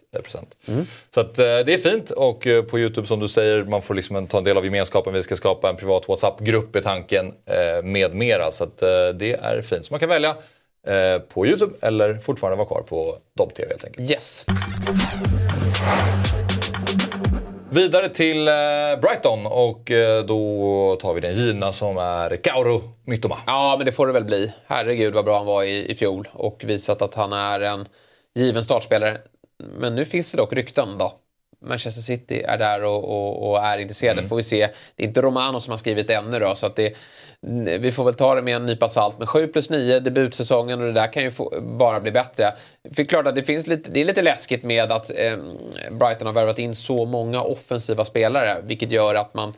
[0.68, 0.86] Mm.
[1.14, 4.26] Så att eh, det är fint och på Youtube som du säger man får liksom
[4.26, 5.12] ta en del av gemenskapen.
[5.12, 7.32] Vi ska skapa en privat WhatsApp-grupp i tanken
[7.82, 8.78] med mera så att
[9.18, 9.86] det är fint.
[9.86, 10.36] Så man kan välja
[10.86, 14.10] eh, på Youtube eller fortfarande vara kvar på Dobb-TV helt enkelt.
[14.10, 14.44] Yes.
[17.74, 18.54] Vidare till eh,
[19.02, 23.38] Brighton och eh, då tar vi den givna som är Kauru Mittoma.
[23.46, 24.52] Ja, men det får det väl bli.
[24.66, 27.88] Herregud vad bra han var i, i fjol och visat att han är en
[28.34, 29.18] given startspelare.
[29.78, 31.12] Men nu finns det dock rykten då.
[31.62, 34.18] Manchester City är där och, och, och är intresserade.
[34.18, 34.28] Mm.
[34.28, 34.68] Får vi se.
[34.96, 36.94] Det är inte Romano som har skrivit ännu då, så att det,
[37.80, 39.14] vi får väl ta det med en nypa salt.
[39.18, 42.52] Men 7 plus 9, debutsäsongen och det där kan ju få, bara bli bättre.
[42.96, 45.36] För klart att det, finns lite, det är lite läskigt med att eh,
[45.90, 49.54] Brighton har värvat in så många offensiva spelare, vilket gör att man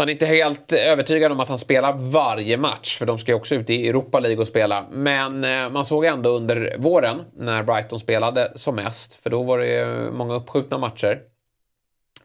[0.00, 3.36] man är inte helt övertygad om att han spelar varje match, för de ska ju
[3.36, 4.86] också ut i Europa League och spela.
[4.90, 9.58] Men eh, man såg ändå under våren, när Brighton spelade som mest, för då var
[9.58, 11.20] det många uppskjutna matcher.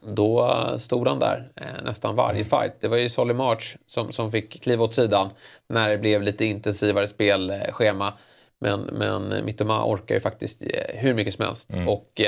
[0.00, 2.80] Då stod han där eh, nästan varje fight.
[2.80, 5.30] Det var ju Solly March som, som fick kliva åt sidan
[5.68, 8.12] när det blev lite intensivare spelschema.
[8.58, 11.72] Men, men Mittoma orkar ju faktiskt eh, hur mycket som helst.
[11.72, 11.88] Mm.
[11.88, 12.20] Och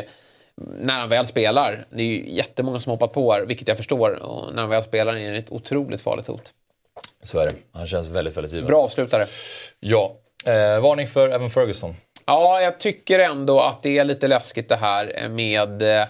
[0.81, 4.23] när han väl spelar, det är ju jättemånga som hoppat på här, vilket jag förstår,
[4.23, 6.53] och när han väl spelar är det ett otroligt farligt hot.
[7.23, 7.53] Så är det.
[7.73, 8.67] Han känns väldigt, väldigt given.
[8.67, 9.27] Bra avslutare.
[9.81, 10.17] Ja.
[10.45, 11.95] Eh, varning för Evan Ferguson.
[12.27, 16.07] Ja, jag tycker ändå att det är lite läskigt det här med eh,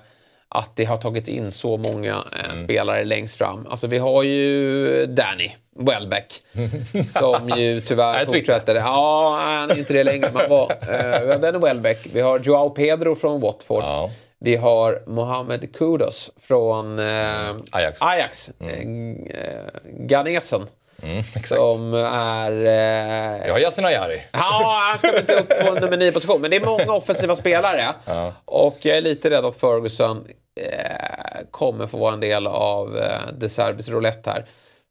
[0.48, 2.64] att det har tagit in så många eh, mm.
[2.64, 3.66] spelare längst fram.
[3.66, 6.42] Alltså vi har ju Danny Welbeck
[7.08, 8.74] som ju tyvärr fortsätter.
[8.74, 10.30] Ja, han är inte det längre.
[10.32, 12.06] Man var, eh, Danny Welbeck.
[12.12, 13.82] Vi har Joao Pedro från Watford.
[13.82, 14.10] Ja.
[14.40, 18.02] Vi har Mohamed Kudos från eh, Ajax.
[18.02, 18.50] Ajax.
[18.60, 19.26] Mm.
[19.26, 20.66] Eh, Ganesen.
[21.02, 22.52] Mm, som är...
[22.64, 23.46] Eh...
[23.46, 24.22] Jag har Yasin Ayari.
[24.32, 26.40] Ja, han ska inte upp på nummer 9 position.
[26.40, 27.94] Men det är många offensiva spelare.
[28.04, 28.32] Ja.
[28.44, 30.26] Och jag är lite rädd att Ferguson
[30.60, 34.44] eh, kommer få vara en del av eh, De Serbis roulette här.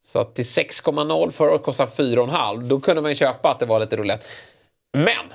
[0.05, 2.63] Så att till 6,0 förra året kostade 4,5.
[2.63, 4.25] Då kunde man ju köpa att det var lite roulette.
[4.93, 5.33] Men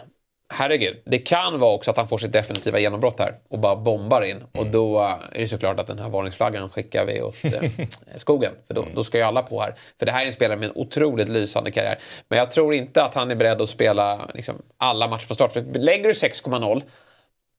[0.53, 4.23] herregud, det kan vara också att han får sitt definitiva genombrott här och bara bombar
[4.23, 4.37] in.
[4.37, 4.49] Mm.
[4.53, 5.01] Och då
[5.33, 7.71] är det såklart att den här varningsflaggan skickar vi åt eh,
[8.17, 8.53] skogen.
[8.67, 9.75] För då, då, ska ju alla på här.
[9.99, 11.99] För det här är en spelare med en otroligt lysande karriär.
[12.29, 15.53] Men jag tror inte att han är beredd att spela liksom, alla matcher från start.
[15.53, 16.83] För lägger du 6,0,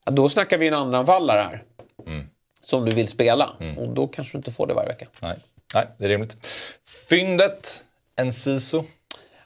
[0.05, 1.63] då snackar vi en andraanfallare här.
[2.07, 2.27] Mm.
[2.61, 3.49] Som du vill spela.
[3.59, 3.77] Mm.
[3.77, 5.05] Och då kanske du inte får det varje vecka.
[5.21, 5.37] Nej,
[5.75, 6.47] Nej det är rimligt.
[7.09, 7.83] Fyndet,
[8.15, 8.83] en siso.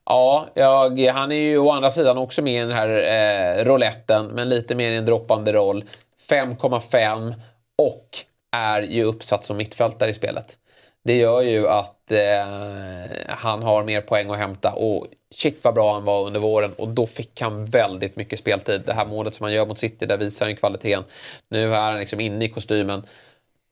[0.10, 4.28] Ja, jag, han är ju å andra sidan också med i den här eh, rouletten,
[4.28, 5.84] men lite mer i en droppande roll.
[6.30, 7.34] 5,5
[7.78, 8.18] och
[8.52, 10.58] är ju uppsatt som mittfältare i spelet.
[11.04, 15.94] Det gör ju att eh, han har mer poäng att hämta och shit vad bra
[15.94, 18.82] han var under våren och då fick han väldigt mycket speltid.
[18.86, 21.04] Det här målet som han gör mot City, där visar han kvaliteten.
[21.50, 23.04] Nu är han liksom inne i kostymen.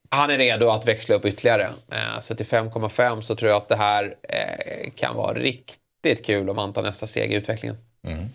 [0.10, 1.68] Han är redo att växla upp ytterligare.
[1.92, 6.26] Eh, så till 5,5 så tror jag att det här eh, kan vara riktigt riktigt
[6.26, 7.78] kul om man tar nästa steg i utvecklingen.
[8.08, 8.26] Mm.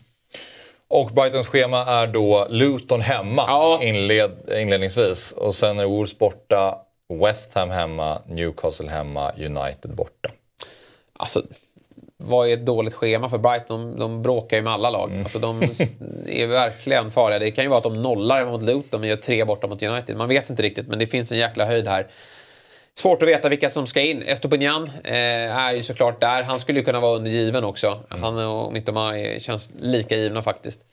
[0.88, 3.80] Och Brightons schema är då Luton hemma ja.
[3.82, 5.32] inled, inledningsvis.
[5.32, 6.78] Och sen är det Wolves borta,
[7.08, 10.30] West Ham hemma, Newcastle hemma, United borta.
[11.12, 11.42] Alltså,
[12.16, 13.90] vad är ett dåligt schema för Brighton?
[13.90, 15.10] De, de bråkar ju med alla lag.
[15.10, 15.22] Mm.
[15.22, 15.62] Alltså, de
[16.26, 17.38] är verkligen farliga.
[17.38, 20.16] Det kan ju vara att de nollar mot Luton men gör tre borta mot United.
[20.16, 22.06] Man vet inte riktigt men det finns en jäkla höjd här.
[22.98, 24.22] Svårt att veta vilka som ska in.
[24.22, 26.42] Estopinian eh, är ju såklart där.
[26.42, 28.00] Han skulle ju kunna vara undergiven också.
[28.10, 28.22] Mm.
[28.22, 30.84] Han och Mittoma känns lika givna faktiskt.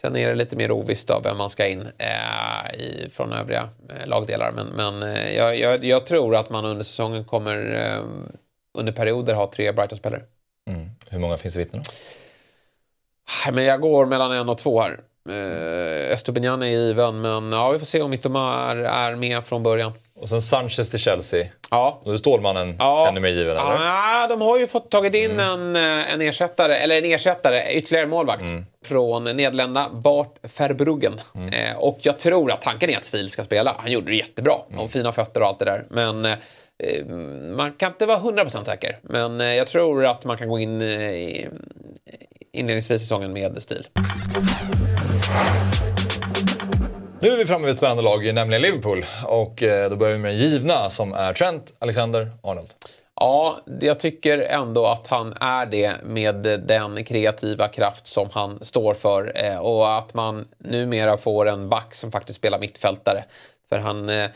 [0.00, 3.68] Sen är det lite mer ovisst av vem man ska in eh, i, från övriga
[3.90, 4.52] eh, lagdelar.
[4.52, 8.04] Men, men eh, jag, jag, jag, tror att man under säsongen kommer eh,
[8.78, 10.22] under perioder ha tre Brighton-spelare.
[10.70, 10.90] Mm.
[11.10, 11.82] Hur många finns i vittnen?
[13.52, 15.00] Men jag går mellan en och två här.
[15.28, 19.62] Eh, Estopinian är given, men ja, vi får se om Mittoma är, är med från
[19.62, 19.92] början.
[20.20, 21.46] Och sen Sanchez till Chelsea.
[21.70, 22.00] Ja.
[22.04, 23.08] Då är Stålmannen ja.
[23.08, 23.84] ännu mer given, eller?
[23.84, 25.76] Ja, de har ju fått tagit in mm.
[25.76, 28.42] en, eh, en ersättare, eller en ersättare, ytterligare målvakt.
[28.42, 28.66] Mm.
[28.84, 31.20] Från Nederländerna, Bart Verbruggen.
[31.34, 31.52] Mm.
[31.52, 33.76] Eh, och jag tror att tanken är att Stil ska spela.
[33.78, 34.54] Han gjorde det jättebra.
[34.68, 34.80] Mm.
[34.80, 35.84] Och fina fötter och allt det där.
[35.90, 37.06] Men eh,
[37.56, 38.98] man kan inte vara 100% säker.
[39.02, 41.48] Men eh, jag tror att man kan gå in eh,
[42.52, 43.86] inledningsvis i säsongen med Stil.
[47.20, 49.04] Nu är vi framme vid ett spännande lag, nämligen Liverpool.
[49.26, 52.68] Och eh, då börjar vi med den givna som är Trent Alexander Arnold.
[53.14, 58.94] Ja, jag tycker ändå att han är det med den kreativa kraft som han står
[58.94, 59.32] för.
[59.44, 63.24] Eh, och att man numera får en back som faktiskt spelar mittfältare.
[63.68, 64.30] För han eh,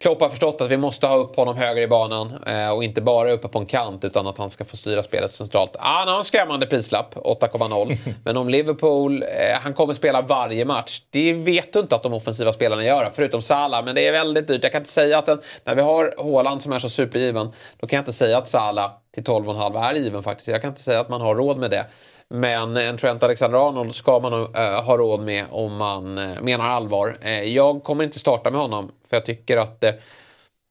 [0.00, 3.00] Klopp har förstått att vi måste ha upp honom högre i banan eh, och inte
[3.00, 5.76] bara uppe på en kant utan att han ska få styra spelet centralt.
[5.78, 7.96] Ah, han har en skrämmande prislapp, 8,0.
[8.24, 9.28] Men om Liverpool, eh,
[9.60, 11.02] han kommer spela varje match.
[11.10, 13.84] Det vet du inte att de offensiva spelarna gör, förutom Salah.
[13.84, 14.62] Men det är väldigt dyrt.
[14.62, 17.86] Jag kan inte säga att den, när vi har Haaland som är så supergiven, då
[17.86, 20.48] kan jag inte säga att Salah till 12,5 är given faktiskt.
[20.48, 21.86] Jag kan inte säga att man har råd med det.
[22.34, 26.64] Men en Trent Alexander-Arnold ska man nog eh, ha råd med om man eh, menar
[26.64, 27.16] allvar.
[27.20, 29.92] Eh, jag kommer inte starta med honom för jag tycker att eh,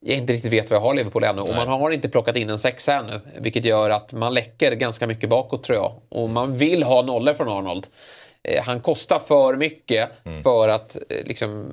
[0.05, 1.41] jag inte riktigt vet vad jag har Liverpool ännu.
[1.41, 3.19] Och man har inte plockat in en sexa ännu.
[3.37, 5.93] Vilket gör att man läcker ganska mycket bakåt tror jag.
[6.09, 7.87] Och man vill ha nollor från Arnold.
[8.43, 10.09] Eh, han kostar för mycket
[10.43, 11.71] för att eh, liksom,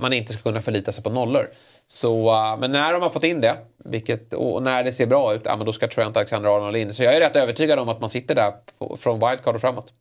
[0.00, 1.48] man inte ska kunna förlita sig på nollor.
[1.86, 5.34] Så, uh, men när de har fått in det, vilket, och när det ser bra
[5.34, 6.92] ut, ja, men då ska Trent Alexander-Arnold in.
[6.92, 9.92] Så jag är rätt övertygad om att man sitter där på, från wildcard och framåt.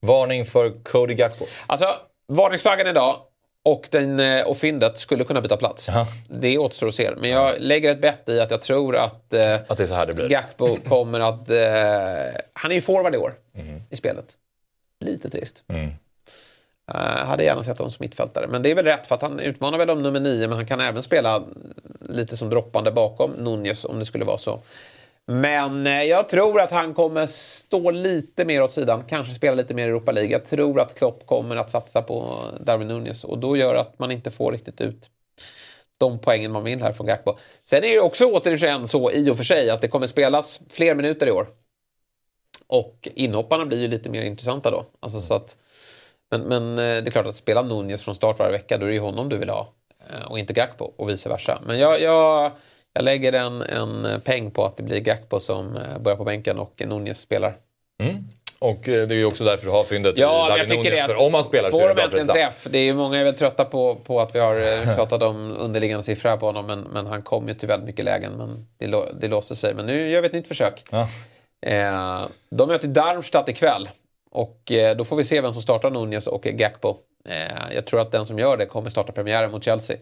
[0.00, 1.44] Varning för Cody Gakpo.
[1.66, 1.86] Alltså,
[2.28, 3.16] varningsflaggan idag
[3.64, 5.88] och, den, eh, och fyndet skulle kunna byta plats.
[5.88, 6.06] Ja.
[6.28, 7.10] Det återstår att se.
[7.16, 9.94] Men jag lägger ett bett i att jag tror att, eh, Att det är så
[9.94, 10.28] här det blir.
[10.28, 11.50] Gakpo kommer att...
[11.50, 13.34] Eh, han är ju forward i år
[13.90, 14.26] i spelet.
[15.00, 15.64] Lite trist.
[15.68, 15.90] Mm.
[16.94, 18.46] Uh, hade gärna sett honom som mittfältare.
[18.46, 20.66] Men det är väl rätt för att han utmanar väl om nummer nio men han
[20.66, 21.42] kan även spela
[22.00, 24.62] lite som droppande bakom Nunez om det skulle vara så.
[25.26, 29.04] Men eh, jag tror att han kommer stå lite mer åt sidan.
[29.08, 30.32] Kanske spela lite mer i Europa League.
[30.32, 34.10] Jag tror att Klopp kommer att satsa på Darwin Nunez och då gör att man
[34.10, 35.08] inte får riktigt ut
[35.98, 37.36] de poängen man vill här från Gakpo.
[37.64, 40.94] Sen är det också återigen så i och för sig att det kommer spelas fler
[40.94, 41.46] minuter i år.
[42.66, 44.86] Och inhopparna blir ju lite mer intressanta då.
[45.00, 45.56] Alltså så att,
[46.30, 48.88] men, men eh, det är klart att spela Nunez från start varje vecka, då är
[48.88, 49.72] det ju honom du vill ha.
[50.10, 51.58] eh, Och inte Gakpo och vice versa.
[51.66, 52.50] Men jag, jag,
[52.92, 56.58] jag lägger en, en peng på att det blir Gakpo som eh, börjar på bänken
[56.58, 57.56] och Nunez spelar.
[58.02, 58.16] Mm.
[58.60, 60.76] Och det är ju också därför du har fyndet Ja, i det.
[60.76, 61.06] Nunez.
[61.06, 62.34] För om man spelar så är det de bra prestation.
[62.34, 62.66] träff.
[62.70, 66.02] Det är ju många är väl trötta på, på att vi har pratat om underliggande
[66.02, 66.66] siffror här på honom.
[66.66, 68.32] Men, men han kom ju till väldigt mycket lägen.
[68.32, 69.74] Men det, det låste sig.
[69.74, 70.84] Men nu gör vi ett nytt försök.
[70.90, 71.08] Ja.
[71.66, 73.88] Eh, de möter Darmstadt ikväll.
[74.30, 76.96] Och eh, då får vi se vem som startar Nunez och Gakpo.
[77.24, 79.96] Eh, jag tror att den som gör det kommer starta premiären mot Chelsea.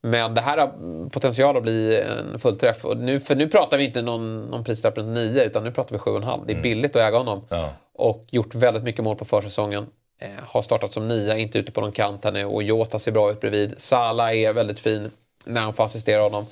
[0.00, 2.84] Men det här har potential att bli en fullträff.
[2.84, 5.92] Och nu, för nu pratar vi inte någon, någon prislapp runt 9 utan nu pratar
[5.92, 6.44] vi 7,5.
[6.46, 7.46] Det är billigt att äga honom.
[7.48, 7.70] Ja.
[7.94, 9.86] Och gjort väldigt mycket mål på försäsongen.
[10.18, 12.44] Eh, har startat som nia, inte ute på någon kant här nu.
[12.44, 13.74] Och Jota ser bra ut bredvid.
[13.78, 15.10] Salah är väldigt fin
[15.44, 16.46] när han får assistera honom.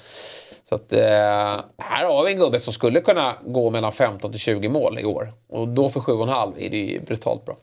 [0.72, 4.40] Så att, eh, här har vi en gubbe som skulle kunna gå mellan 15 till
[4.40, 5.32] 20 mål i år.
[5.48, 7.56] Och då för 7,5 är det ju brutalt bra.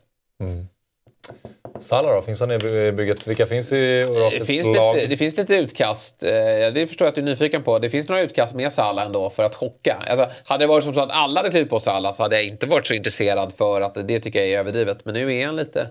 [1.80, 2.58] Salah då, finns han i
[2.92, 3.26] bygget?
[3.26, 4.96] Vilka finns i Det Orakets finns, lag?
[4.96, 6.22] lite, det finns lite utkast.
[6.22, 7.78] Eh, Det förstår jag att du är nyfiken på.
[7.78, 9.96] Det finns några utkast med Salah ändå för att chocka.
[10.08, 12.44] Alltså, hade det varit som så att alla hade klivit på Salah så hade jag
[12.44, 15.04] inte varit så intresserad för att det tycker jag är överdrivet.
[15.04, 15.90] Men nu är han lite,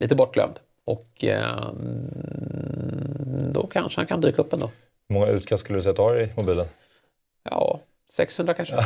[0.00, 0.54] lite bortglömd.
[0.84, 1.68] Och eh,
[3.52, 4.70] då kanske han kan dyka upp ändå.
[5.08, 6.66] Hur många utkast skulle du säga att du har i mobilen?
[7.50, 7.80] Ja,
[8.12, 8.74] 600 kanske.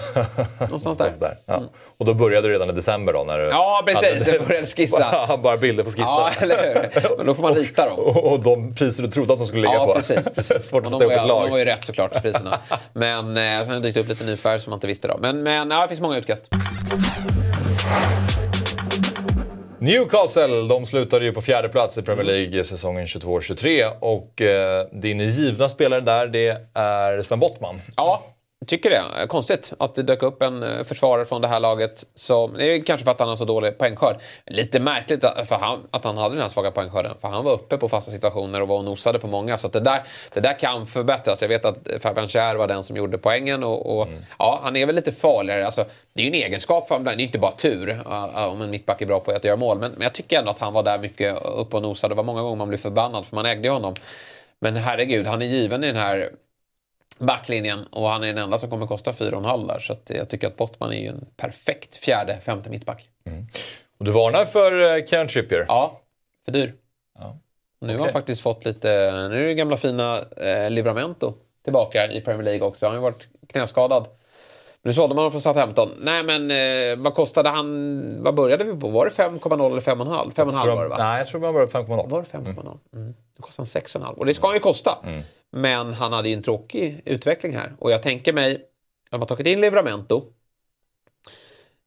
[0.60, 1.14] Någonstans där.
[1.20, 1.38] där.
[1.46, 1.62] Ja.
[1.98, 3.24] Och då började du redan i december då?
[3.24, 4.24] När du Ja, precis.
[4.24, 4.98] hade- Jag började skissa.
[5.28, 6.04] bara, bara bilder på skissen.
[6.04, 7.16] Ja, eller hur?
[7.16, 7.98] Men då får man rita dem.
[7.98, 9.94] och, och de priser du trodde att de skulle ligga Ja, på.
[9.94, 10.28] precis.
[10.34, 10.64] precis.
[10.68, 11.58] Svårt att sätta var, ett ju- de var lag.
[11.58, 12.58] ju rätt såklart, priserna.
[12.92, 15.16] Men eh, sen har det dykt upp lite ny färg som man inte visste då.
[15.20, 16.48] Men, men ja, det finns många utkast.
[19.82, 25.20] Newcastle, de slutade ju på fjärde plats i Premier League säsongen 22-23 och eh, din
[25.20, 27.80] givna spelare där det är Sven Bottman.
[27.96, 28.22] Ja,
[28.66, 29.26] tycker det.
[29.26, 32.04] Konstigt att det dök upp en eh, försvarare från det här laget.
[32.14, 34.16] Som, det är kanske för att han har så dålig poängskörd.
[34.46, 37.14] Lite märkligt för han, att han hade den här svaga poängskörden.
[37.20, 39.56] För han var uppe på fasta situationer och var och nosade på många.
[39.56, 41.42] Så det, där, det där kan förbättras.
[41.42, 43.64] Jag vet att Fabian Schär var den som gjorde poängen.
[43.64, 45.66] Och, och ja, han är väl lite farligare.
[45.66, 47.16] Alltså, det är ju en egenskap för honom.
[47.16, 49.78] Det är inte bara tur uh, om en mittback är bra på att göra mål.
[49.78, 52.12] Men, men jag tycker ändå att han var där mycket uppe och nosade.
[52.12, 53.94] Det var många gånger man blev förbannad för man ägde honom.
[54.60, 56.30] Men herregud, han är given i den här
[57.18, 59.78] backlinjen och han är den enda som kommer kosta 4,5 där.
[59.78, 63.08] Så jag tycker att Bottman är ju en perfekt fjärde, femte mittback.
[63.98, 65.64] Och du varnar för eh, Kieran Trippier.
[65.68, 66.00] Ja,
[66.44, 66.74] för dyr.
[67.18, 67.36] Ja.
[67.80, 68.04] Nu har Okej.
[68.04, 68.88] han faktiskt fått lite,
[69.28, 72.86] nu är det gamla fina eh, Livramento tillbaka i Premier League också.
[72.86, 74.06] Han har ju varit knäskadad.
[74.84, 75.90] Nu sålde man honom från Southampton.
[75.98, 78.88] Nej men eh, vad kostade han, vad började vi på?
[78.88, 80.32] Var det 5,0 eller 5,5?
[80.32, 80.96] 5,5 var det va?
[80.98, 82.08] Nej, jag tror man började på 5,0.
[82.08, 82.78] Var det 5,0?
[82.94, 83.14] Mm.
[83.36, 84.14] Då kostar han 6,5.
[84.14, 84.98] Och det ska han ju kosta.
[85.54, 87.72] Men han hade ju en tråkig utveckling här.
[87.78, 88.66] Och jag tänker mig,
[89.10, 90.24] de har tagit in Livramento.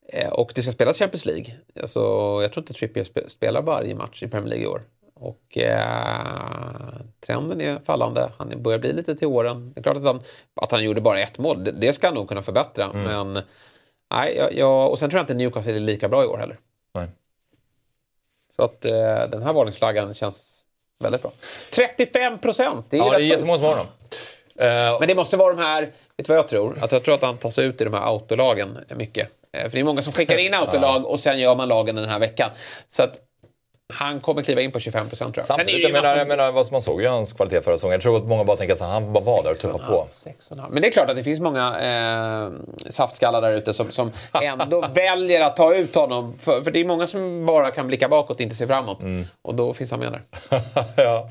[0.08, 1.56] eh, Och det ska spelas Champions League.
[1.82, 2.00] Alltså,
[2.42, 4.82] jag tror inte Trippier spe- spelar varje match i Premier League i år.
[5.14, 8.32] Och eh, trenden är fallande.
[8.38, 9.72] Han börjar bli lite till åren.
[9.74, 10.22] Det är klart att han,
[10.56, 11.64] att han gjorde bara ett mål.
[11.64, 12.92] Det, det ska han nog kunna förbättra.
[12.94, 13.34] Men
[14.14, 16.58] nej, jag, jag, och sen tror jag inte Newcastle är lika bra i år heller.
[16.94, 17.08] Nej.
[18.56, 20.55] Så att eh, den här varningsflaggan känns
[21.00, 21.32] väldigt bra.
[21.72, 22.86] 35 procent!
[22.90, 23.88] Det är Ja, det är jättemånga som har honom.
[24.60, 26.78] Eh, Men det måste vara de här, vet du vad jag tror?
[26.84, 29.30] Att jag tror att han tas ut i de här autolagen mycket.
[29.58, 32.10] Eh, För det är många som skickar in autolag och sen gör man lagen den
[32.10, 32.50] här veckan.
[32.90, 33.20] Så att
[33.94, 35.46] han kommer kliva in på 25 procent tror jag.
[35.46, 37.94] Samtidigt, jag menar, jag menar, vad man såg ju hans kvalitet förra säsongen.
[37.94, 40.08] Jag tror att många bara tänker att han bara var där och tuffade på.
[40.70, 42.52] Men det är klart att det finns många eh,
[42.90, 46.34] saftskallar där ute som, som ändå väljer att ta ut honom.
[46.42, 49.02] För, för, det är många som bara kan blicka bakåt och inte se framåt.
[49.02, 49.26] Mm.
[49.42, 50.22] Och då finns han med där.
[50.96, 51.30] ja.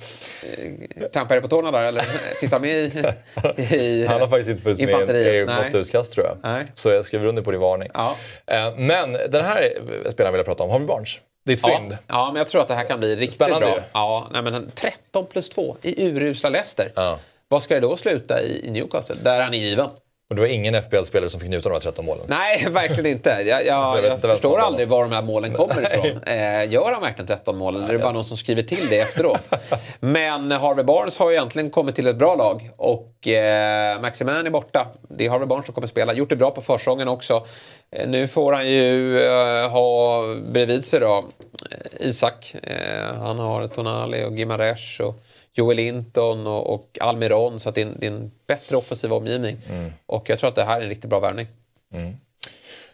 [0.58, 2.02] Eh, trampar det på tårna där eller
[2.40, 6.26] finns han med i, i Han har faktiskt inte funnits med i något utkast tror
[6.26, 6.36] jag.
[6.42, 6.66] Nej.
[6.74, 7.90] Så jag skriver under på din varning.
[7.94, 8.16] Ja.
[8.46, 9.72] Eh, men den här
[10.10, 11.18] spelaren vill jag prata om, Harvey Barnes.
[11.44, 11.96] Ditt ja, fynd.
[12.06, 13.76] Ja, men jag tror att det här kan bli riktigt Spännande bra.
[13.76, 13.82] Ju.
[13.92, 16.92] Ja, nej, men 13 plus 2 i urusla Leicester.
[16.94, 17.18] Ja.
[17.48, 19.16] Vad ska det då sluta i, i Newcastle?
[19.22, 19.88] Där han är given.
[20.28, 22.24] Och det var ingen FBL-spelare som fick njuta av de här 13 målen?
[22.28, 23.30] Nej, verkligen inte.
[23.30, 26.22] Jag, jag, jag förstår aldrig var de här målen kommer ifrån.
[26.22, 28.98] Eh, gör han verkligen 13 mål eller är det bara någon som skriver till det
[29.00, 29.40] efteråt?
[30.00, 34.50] Men Harvey Barnes har ju egentligen kommit till ett bra lag och eh, Maximan är
[34.50, 34.86] borta.
[35.08, 36.12] Det är Harvey Barnes som kommer spela.
[36.12, 37.46] Gjort det bra på försången också.
[37.90, 41.24] Eh, nu får han ju eh, ha bredvid sig då
[41.70, 42.54] eh, Isak.
[42.62, 45.14] Eh, han har Tonali och Gimaresh och
[45.54, 47.60] Joel Linton och, och Almiron.
[47.60, 49.58] Så att det är, en, det är en bättre offensiv omgivning.
[49.70, 49.92] Mm.
[50.06, 51.46] Och jag tror att det här är en riktigt bra värvning.
[51.94, 52.16] Mm.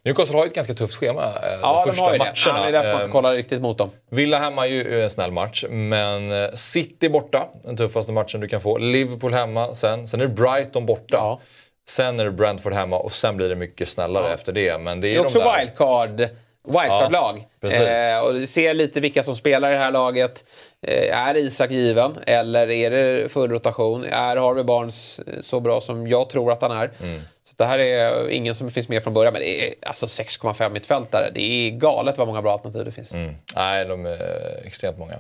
[0.03, 2.35] Newcastle har ju ett ganska tufft schema eh, ja, de första har ju matcherna.
[2.47, 3.91] Ja, det är därför man inte kollar riktigt mot dem.
[4.11, 8.61] Villa hemma är ju en snäll match, men City borta, den tuffaste matchen du kan
[8.61, 8.79] få.
[8.79, 11.17] Liverpool hemma sen, sen är det Brighton borta.
[11.17, 11.41] Ja.
[11.89, 14.35] Sen är det Brentford hemma och sen blir det mycket snällare ja.
[14.35, 14.81] efter det.
[14.81, 15.59] Men det är, det är också där...
[15.59, 16.29] wildcard.
[16.65, 17.47] Wildcard-lag.
[17.61, 20.45] Ja, eh, och ser lite vilka som spelar i det här laget.
[20.87, 24.05] Eh, är Isak given eller är det full rotation?
[24.05, 26.91] Är Harvey Barnes så bra som jag tror att han är?
[27.03, 27.21] Mm.
[27.45, 30.71] Så Det här är ingen som finns med från början, men det är alltså 6,5
[30.71, 31.31] mittfältare.
[31.35, 33.13] Det är galet vad många bra alternativ det finns.
[33.13, 33.35] Mm.
[33.57, 35.15] Nej, de är extremt många.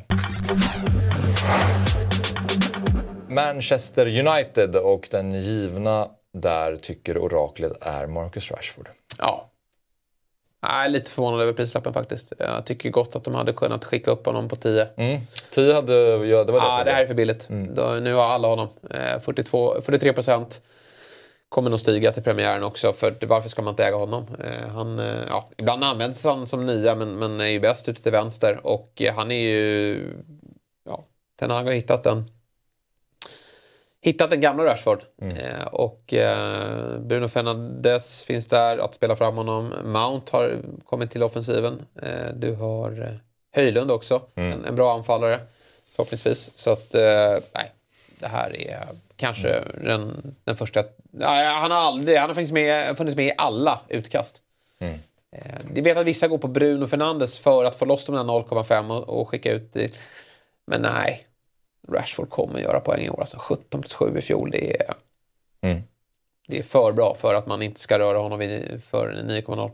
[3.28, 8.88] Manchester United och den givna där tycker oraklet är Marcus Rashford.
[9.18, 9.49] Ja.
[10.60, 12.32] Jag är lite förvånad över prislappen faktiskt.
[12.38, 14.88] Jag tycker gott att de hade kunnat skicka upp honom på 10.
[14.96, 15.20] Mm.
[15.50, 15.94] 10 hade...
[16.26, 16.66] Ja, det var det.
[16.66, 17.48] Ja, det här är för billigt.
[17.50, 17.74] Mm.
[17.74, 18.68] Då, nu har alla honom.
[19.22, 20.60] 42, 43 procent.
[21.48, 24.26] Kommer nog stiga till premiären också, för varför ska man inte äga honom?
[24.44, 28.02] Eh, han, eh, ja, ibland används han som nia, men, men är ju bäst ute
[28.02, 28.66] till vänster.
[28.66, 30.06] Och han är ju...
[30.84, 31.04] Ja,
[31.38, 32.30] Ten har hittat en
[34.00, 35.02] hittat den gamla Rashford.
[35.22, 35.36] Mm.
[35.36, 39.74] Eh, och eh, Bruno Fernandes finns där att spela fram honom.
[39.84, 41.82] Mount har kommit till offensiven.
[42.02, 43.14] Eh, du har eh,
[43.52, 44.52] Höjlund också, mm.
[44.52, 45.40] en, en, bra anfallare
[45.96, 46.50] förhoppningsvis.
[46.54, 47.72] Så att, eh, nej,
[48.18, 49.84] det här är kanske mm.
[49.84, 50.84] den, den första...
[51.10, 54.42] Nej, han har aldrig, han har funnits med, funnits med i alla utkast.
[54.78, 54.98] Mm.
[55.32, 58.24] Eh, vi vet att vissa går på Bruno Fernandes för att få loss de där
[58.24, 59.92] 0,5 och, och skicka ut det.
[60.66, 61.26] Men nej,
[61.88, 63.20] Rashford kommer göra poäng i år.
[63.20, 64.94] Alltså 17 plus 7 i fjol, det är,
[65.60, 65.82] mm.
[66.48, 68.38] det är för bra för att man inte ska röra honom
[68.90, 69.70] för 9,0.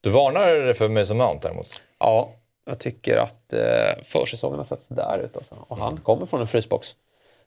[0.00, 1.82] Du varnar för Mason Mount däremot?
[1.98, 2.32] Ja,
[2.64, 5.36] jag tycker att eh, försäsongen har sett där ut.
[5.36, 5.54] Alltså.
[5.68, 6.00] Och han mm.
[6.00, 6.96] kommer från en frysbox.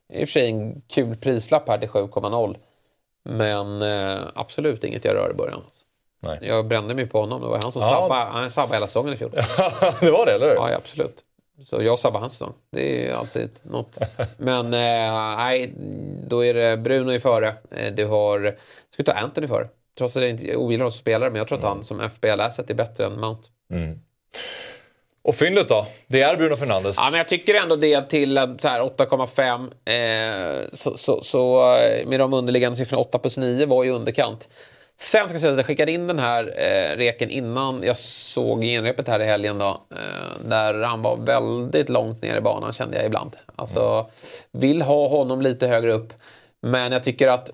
[0.07, 2.57] Det är i och för sig en kul prislapp här till 7,0.
[3.23, 5.61] Men eh, absolut inget jag rör i början.
[5.65, 5.85] Alltså.
[6.19, 6.39] Nej.
[6.41, 7.41] Jag brände mig på honom.
[7.41, 7.89] Det var han som ja.
[7.89, 9.31] sabbade, han sabbade hela säsongen i fjol.
[9.99, 10.55] det var det, eller hur?
[10.55, 11.23] Ja, absolut.
[11.59, 12.53] Så jag sabbar hans säsong.
[12.71, 13.97] Det är alltid något.
[14.37, 15.73] Men eh, nej,
[16.27, 17.53] då är det Bruno i före.
[17.71, 18.57] Eh, du har...
[18.93, 19.67] Ska ta Anthony före.
[19.97, 21.83] Trots att jag inte ogillar honom som spelare, men jag tror att han mm.
[21.83, 23.49] som FBL-asset är bättre än Mount.
[23.71, 23.99] Mm.
[25.21, 25.87] Och fyndet då?
[26.07, 26.95] Det är Bruno Fernandes.
[26.99, 29.71] Ja, men jag tycker ändå det till 8,5.
[29.85, 34.49] Eh, så, så, så, eh, med de underliggande siffrorna 8 plus 9 var ju underkant.
[34.97, 38.61] Sen ska jag säga att jag skickade in den här eh, reken innan jag såg
[38.61, 39.57] genrepet här i helgen.
[39.57, 43.37] Då, eh, där han var väldigt långt ner i banan kände jag ibland.
[43.55, 44.05] Alltså, mm.
[44.51, 46.13] vill ha honom lite högre upp.
[46.61, 47.51] Men jag tycker att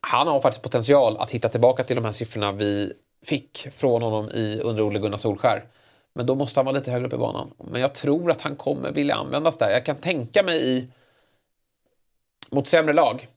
[0.00, 2.92] han har faktiskt potential att hitta tillbaka till de här siffrorna vi
[3.22, 5.64] fick från honom i, under Ole Gunnar Solskär.
[6.14, 7.50] Men då måste han vara lite högre upp i banan.
[7.70, 9.70] Men jag tror att han kommer vilja användas där.
[9.70, 10.88] Jag kan tänka mig i
[12.50, 13.28] mot sämre lag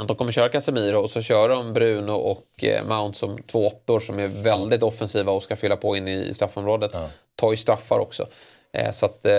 [0.00, 3.66] att de kommer köra Casemiro och så kör de Bruno och eh, Mount som två
[3.66, 6.90] åttor som är väldigt offensiva och ska fylla på in i straffområdet.
[6.94, 7.50] Ja.
[7.50, 8.26] Ju straffar också.
[8.72, 9.32] Eh, så att eh,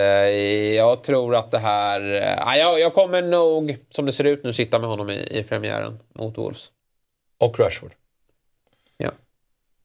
[0.74, 2.00] jag tror att det här...
[2.00, 5.42] Eh, jag, jag, kommer nog, som det ser ut nu, sitta med honom i, i
[5.42, 6.70] premiären mot Wolves.
[7.38, 7.92] Och Rashford.
[8.96, 9.10] Ja.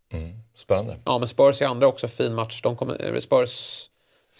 [0.09, 0.95] Mm, spännande.
[1.05, 2.61] Ja, men Spurs i andra också fin match.
[2.61, 3.85] De kommer, Spurs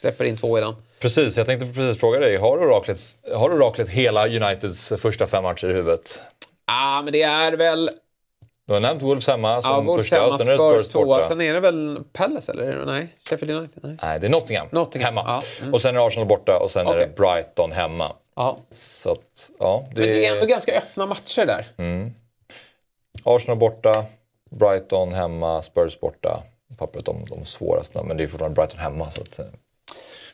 [0.05, 0.75] släpper in två i den.
[0.99, 2.37] Precis, jag tänkte precis fråga dig.
[2.37, 2.99] Har oraklet,
[3.33, 6.19] har oraklet hela Uniteds första fem matcher i huvudet?
[6.65, 7.89] Ja, ah, men det är väl...
[8.67, 11.27] Du har nämnt Wolves hemma som ja, Wolves första, hemma, sen är det Spurs, tvåa.
[11.27, 12.85] Sen är det väl Palace eller?
[12.85, 13.83] Nej, Sheffield United?
[13.83, 15.17] Nej, Nej det är Nottingham, Nottingham.
[15.17, 15.23] hemma.
[15.27, 15.41] Ja.
[15.61, 15.73] Mm.
[15.73, 17.01] Och sen är det Arsenal borta och sen okay.
[17.01, 18.11] är det Brighton hemma.
[18.35, 18.57] Ja.
[18.71, 20.01] Så att, ja, det...
[20.01, 21.65] Men det är ändå ganska öppna matcher där.
[21.77, 22.13] Mm.
[23.23, 24.05] Arsenal borta,
[24.51, 26.43] Brighton hemma, Spurs borta.
[26.77, 29.11] Pappret om de svåraste, men det är fortfarande Brighton hemma.
[29.11, 29.45] Så att, eh.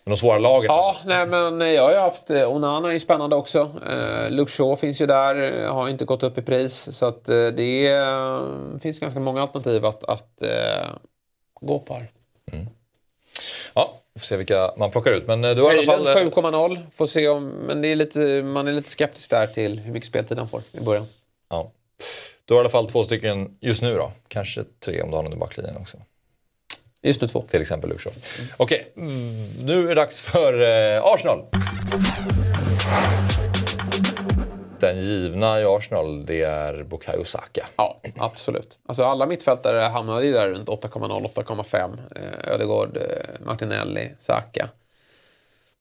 [0.04, 0.66] De svåra lagen.
[0.66, 2.30] Ja, nej, men jag har ju haft...
[2.30, 3.72] eh, Onana är ju spännande också.
[3.90, 6.98] Eh, Luke Shaw finns ju där, eh, har inte gått upp i pris.
[6.98, 10.90] Så att eh, det är, finns ganska många alternativ att, att eh,
[11.62, 12.12] gå på här.
[13.76, 15.28] Ja, vi får se vilka man plockar ut.
[15.28, 16.08] Men eh, du har i alla fall...
[16.08, 16.80] Höjden eh, 7,0.
[16.96, 17.48] Får se om...
[17.48, 20.62] Men det är lite, man är lite skeptisk där till hur mycket speltid han får
[20.72, 21.06] i början.
[21.50, 21.72] Ja.
[22.46, 24.12] Du har i alla fall två stycken just nu då.
[24.28, 25.98] Kanske tre om du har någon i backlinjen också.
[27.04, 27.42] Just nu två.
[27.42, 28.14] Till exempel Luke Shaw.
[28.58, 31.46] Okej, mm, nu är det dags för eh, Arsenal.
[34.80, 37.66] Den givna i Arsenal, det är Bukayo Saka.
[37.78, 38.78] Ja, absolut.
[38.86, 41.98] Alltså alla mittfältare hamnade ju där runt 8,0, 8,5.
[42.16, 44.70] Eh, Ödegaard, eh, Martinelli, Saka.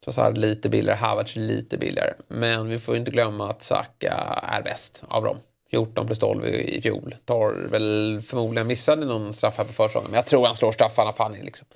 [0.05, 2.13] Trossard lite billigare, Havertz lite billigare.
[2.29, 4.13] Men vi får ju inte glömma att Saka
[4.43, 5.37] är bäst av dem.
[5.71, 7.15] 14 plus 12 i i fjol.
[7.25, 10.11] Tar väl förmodligen missade någon straff här på försäsongen.
[10.11, 11.67] Men jag tror han slår straffarna för han är, liksom,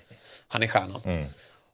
[0.49, 1.01] han är stjärnan.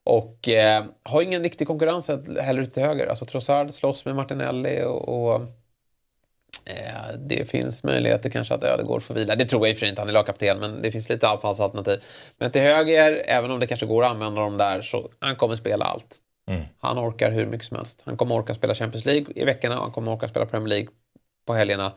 [0.04, 2.10] Och eh, har ingen riktig konkurrens
[2.40, 3.06] heller ute till höger.
[3.06, 5.40] Alltså Trossard slåss med Martinelli och, och
[6.64, 9.36] Eh, Det finns möjligheter kanske att Ödegård får vila.
[9.36, 11.28] Det tror jag i och för sig inte, han är lagkapten, men det finns lite
[11.28, 12.02] anfallsalternativ.
[12.38, 15.56] Men till höger, även om det kanske går att använda dem där, så han kommer
[15.56, 16.14] spela allt.
[16.78, 18.02] Han orkar hur mycket som helst.
[18.04, 20.88] Han kommer orka spela Champions League i veckorna och han kommer orka spela Premier League
[21.46, 21.92] på helgerna.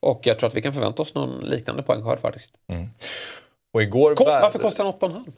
[0.00, 2.52] Och jag tror att vi kan förvänta oss någon liknande poängskörd faktiskt.
[3.74, 4.14] Och igår...
[4.14, 5.32] Ko- vär- varför kostar han 8,5?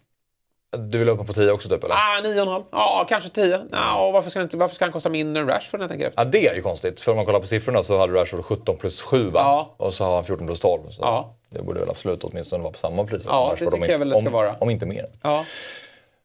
[0.77, 1.95] Du vill upp på 10 också typ eller?
[1.95, 2.65] Ah, 9,5.
[2.73, 3.61] Ja, kanske 10.
[3.73, 6.07] Ja, och varför, ska inte, varför ska han kosta mindre än Rashford när jag tänker
[6.09, 6.21] efter?
[6.21, 7.01] Ja, det är ju konstigt.
[7.01, 9.41] För om man kollar på siffrorna så hade Rashford 17 plus 7 va?
[9.41, 9.75] Ja.
[9.87, 10.81] Och så har han 14 plus 12.
[10.91, 11.35] Så Ja.
[11.51, 13.23] Det borde väl absolut åtminstone vara på samma pris.
[13.23, 14.55] som Ja, det Rashford, om jag väl det ska om, vara.
[14.61, 15.07] Om inte mer.
[15.23, 15.45] Ja.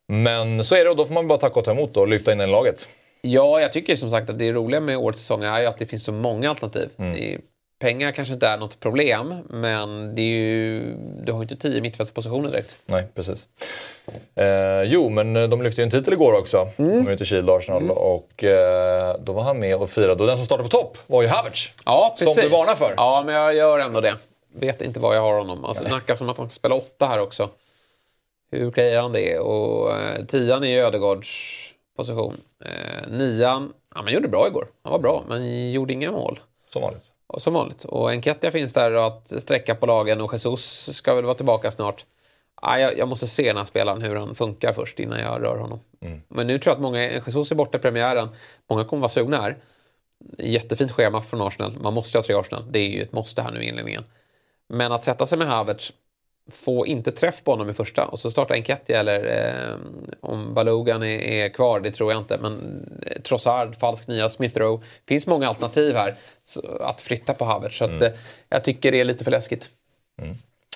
[0.07, 2.31] Men så är det och då får man bara tacka och ta emot och lyfta
[2.31, 2.87] in den laget.
[3.31, 5.85] Ja, jag tycker som sagt att det roliga med årets säsong är ju att det
[5.85, 6.89] finns så många alternativ.
[6.97, 7.39] Är,
[7.79, 11.81] pengar kanske inte är något problem, men det är ju, du har ju inte tio
[11.81, 12.75] mittfältspositioner direkt.
[12.85, 13.47] Nej, precis.
[14.35, 16.69] Eh, jo, men eh, de lyfte ju en titel igår också.
[16.77, 16.91] Mm.
[16.91, 20.21] De var ute i Shield Arsenal och eh, då var han med och firade.
[20.21, 21.69] Och den som startade på topp var ju Havertz.
[21.85, 22.43] Ja, Som precis.
[22.43, 22.93] du varnar för.
[22.97, 24.13] Ja, men jag gör ändå det.
[24.55, 25.65] Vet inte vad jag har honom.
[25.65, 27.49] Alltså, det snackas om att han ska spela åtta här också.
[28.51, 29.39] Hur grejer han det?
[29.39, 31.66] Och eh, tian är ju Ödegårds
[31.97, 32.37] position.
[32.65, 34.67] Eh, nian, ja, men gjorde bra igår.
[34.83, 36.39] Han var bra, men gjorde inga mål.
[36.69, 37.11] Som vanligt.
[37.27, 37.85] Och som vanligt.
[37.85, 42.05] Och Enketia finns där att sträcka på lagen och Jesus ska väl vara tillbaka snart.
[42.55, 45.57] Ah, jag, jag måste se den här spelaren hur han funkar först innan jag rör
[45.57, 45.79] honom.
[46.27, 48.29] Men nu tror jag att många, Jesus är borta i premiären.
[48.69, 49.57] Många kommer vara sugna här.
[50.37, 51.79] Jättefint schema från Arsenal.
[51.79, 52.63] Man måste ha tre Arsenal.
[52.71, 54.03] Det är ju ett måste här nu i inledningen.
[54.69, 55.93] Men att sätta sig med Havertz,
[56.51, 59.75] få inte träff på honom i första och så starta Enketia eller eh,
[60.21, 62.37] om Balogan är, är kvar, det tror jag inte.
[62.37, 64.85] Men eh, Trossard, falsk nia, Smith Rowe.
[65.07, 67.77] finns många alternativ här så, att flytta på Havertz.
[67.77, 68.11] Så att, eh,
[68.49, 69.69] jag tycker det är lite för läskigt.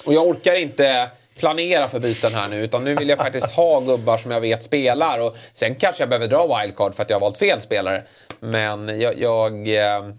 [0.06, 3.80] Och jag orkar inte planera för byten här nu utan nu vill jag faktiskt ha
[3.80, 5.20] gubbar som jag vet spelar.
[5.20, 8.04] Och sen kanske jag behöver dra wildcard för att jag har valt fel spelare.
[8.40, 10.14] Men jag, jag eh,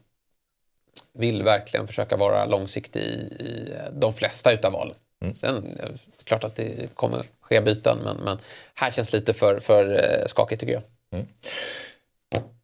[1.14, 4.96] vill verkligen försöka vara långsiktig i, i de flesta utav valen.
[5.40, 5.82] Sen eh, det
[6.20, 8.38] är klart att det kommer ske byten men, men
[8.74, 10.82] här känns lite för, för eh, skakigt tycker jag.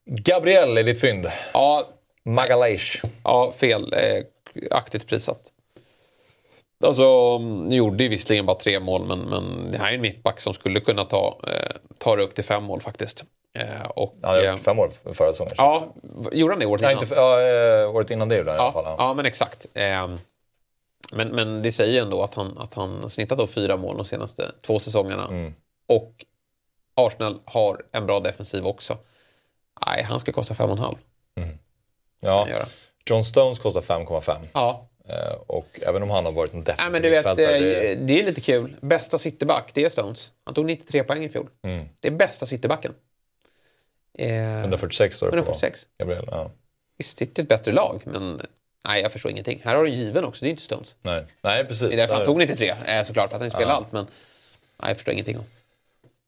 [0.04, 1.26] Gabriel är ditt fynd.
[1.52, 1.88] Ja,
[2.24, 2.92] Magalhaes.
[3.24, 3.92] Ja, fel.
[3.92, 4.24] Eh,
[4.70, 5.40] aktigt prissatt.
[6.84, 10.40] Alltså, nu gjorde ju visserligen bara tre mål, men, men det här är en mittback
[10.40, 13.24] som skulle kunna ta, eh, ta det upp till fem mål faktiskt.
[13.58, 15.52] Eh, och, Han har eh, gjort fem år förra säsongen.
[15.56, 15.94] ja,
[16.32, 17.02] gjorde han det året Nej, innan?
[17.02, 18.84] inte, för- ja, eh, året innan det gjorde han i alla ja, fall.
[18.86, 18.94] Ja.
[18.98, 19.66] ja, men exakt.
[21.12, 24.04] Eh, men, men det säger ändå att han, att han snittat då fyra mål de
[24.04, 25.26] senaste två säsongerna.
[25.28, 25.54] Mm.
[25.86, 26.24] Och
[26.94, 28.98] Arsenal har en bra defensiv också.
[29.86, 30.96] Nej, han ska kosta fem och en halv.
[32.20, 32.48] Ja.
[33.06, 34.46] John Stones kostar 5,5.
[34.52, 37.34] Ja, Eh, och även om han har varit en defensiv Nej, men du vet, eh,
[37.34, 37.94] det...
[37.94, 38.76] det- är lite kul.
[38.80, 40.32] Bästa cityback, det är Stones.
[40.44, 41.48] Han tog 93 poäng i fjol.
[41.62, 41.88] Mm.
[42.00, 42.94] Det är bästa citybacken.
[44.18, 45.36] Eh, 146 står det på.
[45.36, 45.86] 146.
[45.98, 46.50] Gabriel, ja.
[46.98, 48.40] Visst, City är ett bättre lag, men
[48.88, 49.60] nej, jag förstår ingenting.
[49.64, 50.96] Här har du en given också, det är inte Stones.
[51.02, 51.24] Nej.
[51.42, 51.88] Nej, precis.
[51.88, 53.76] Det är därför han tog 93, eh, såklart, för att han spelar Ja.
[53.76, 53.92] allt.
[53.92, 54.06] Men
[54.82, 55.38] nej, jag förstår ingenting.
[55.38, 55.44] om.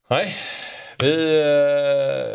[0.09, 0.37] Nej.
[0.99, 1.41] Vi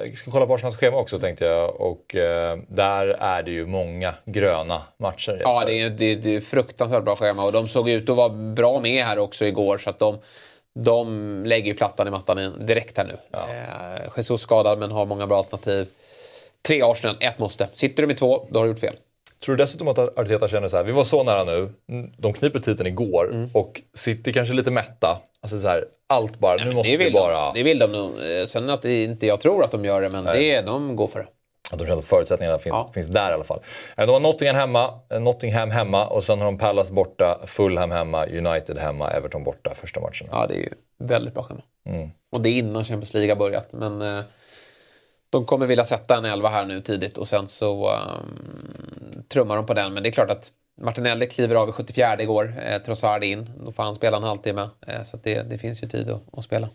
[0.05, 1.81] eh, ska kolla på Arsenals schema också tänkte jag.
[1.81, 5.37] Och eh, där är det ju många gröna matcher.
[5.41, 8.15] Ja, det är, det, är- det är fruktansvärt bra schema och de såg ut att
[8.15, 9.77] vara bra med här också igår.
[9.77, 10.17] Så att de,
[10.79, 13.17] de lägger ju plattan i mattan direkt här nu.
[13.33, 15.87] Eh, Jesus skadad men har många bra alternativ.
[16.61, 17.67] Tre Arsenal, ett måste.
[17.73, 18.95] Sitter du med två, då har du gjort fel.
[19.43, 21.69] Tror du dessutom att Arteta känner så här, vi var så nära nu,
[22.17, 23.49] de kniper titeln igår Mm.
[23.53, 25.21] och City kanske lite mätta.
[25.41, 27.45] Alltså så här, allt bara, nu måste vi bara...
[27.45, 27.51] de.
[27.53, 28.11] Det vill de nog.
[28.11, 31.07] Eh, Sen att det inte jag tror att de gör det, men det, de går
[31.07, 31.27] för det.
[31.71, 32.89] Att de känner att förutsättningarna finns, Ja.
[32.93, 33.59] finns där i alla fall.
[33.97, 37.91] Eh, De har Nottingham hemma, eh, Nottingham hemma och sen har de Palace borta, Fulham
[37.91, 40.27] hemma, United hemma, Everton borta första matchen.
[40.31, 40.69] Ja, det är ju
[40.99, 41.61] Väldigt bra schema.
[41.89, 42.09] Mm.
[42.35, 43.67] Och det är innan Champions League har börjat.
[43.73, 44.23] Men
[45.35, 49.65] de kommer vilja sätta en elva här nu tidigt och sen så um, trummar de
[49.65, 49.93] på den.
[49.93, 52.53] Men det är klart att Martinelli kliver av i 74 igår.
[52.65, 53.49] Eh, Trossard in.
[53.65, 54.69] Då får han spela en halvtimme.
[54.87, 56.69] Eh, så det, det finns ju tid att, att spela.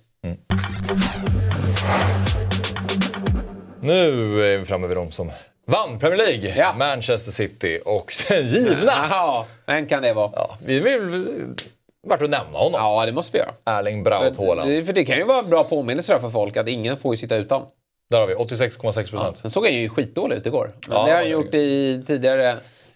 [3.80, 5.30] Nu är vi framme vid de som
[5.66, 6.54] vann Premier League.
[6.56, 6.74] Ja.
[6.78, 8.92] Manchester City och den givna.
[8.92, 10.30] Jaha, vem kan det vara?
[10.34, 11.26] Ja, vi vill
[12.06, 12.80] vart att nämna honom.
[12.80, 13.78] Ja, det måste vi göra.
[13.78, 14.78] Erling Braut Haaland.
[14.78, 17.36] För, för det kan ju vara bra påminnelse för folk att ingen får ju sitta
[17.36, 17.62] utan.
[18.10, 19.36] Där har vi 86,6 procent.
[19.36, 20.72] Sen såg han ju skitdålig ut igår.
[20.88, 22.48] Men Ja, det har han gjort i tidigare.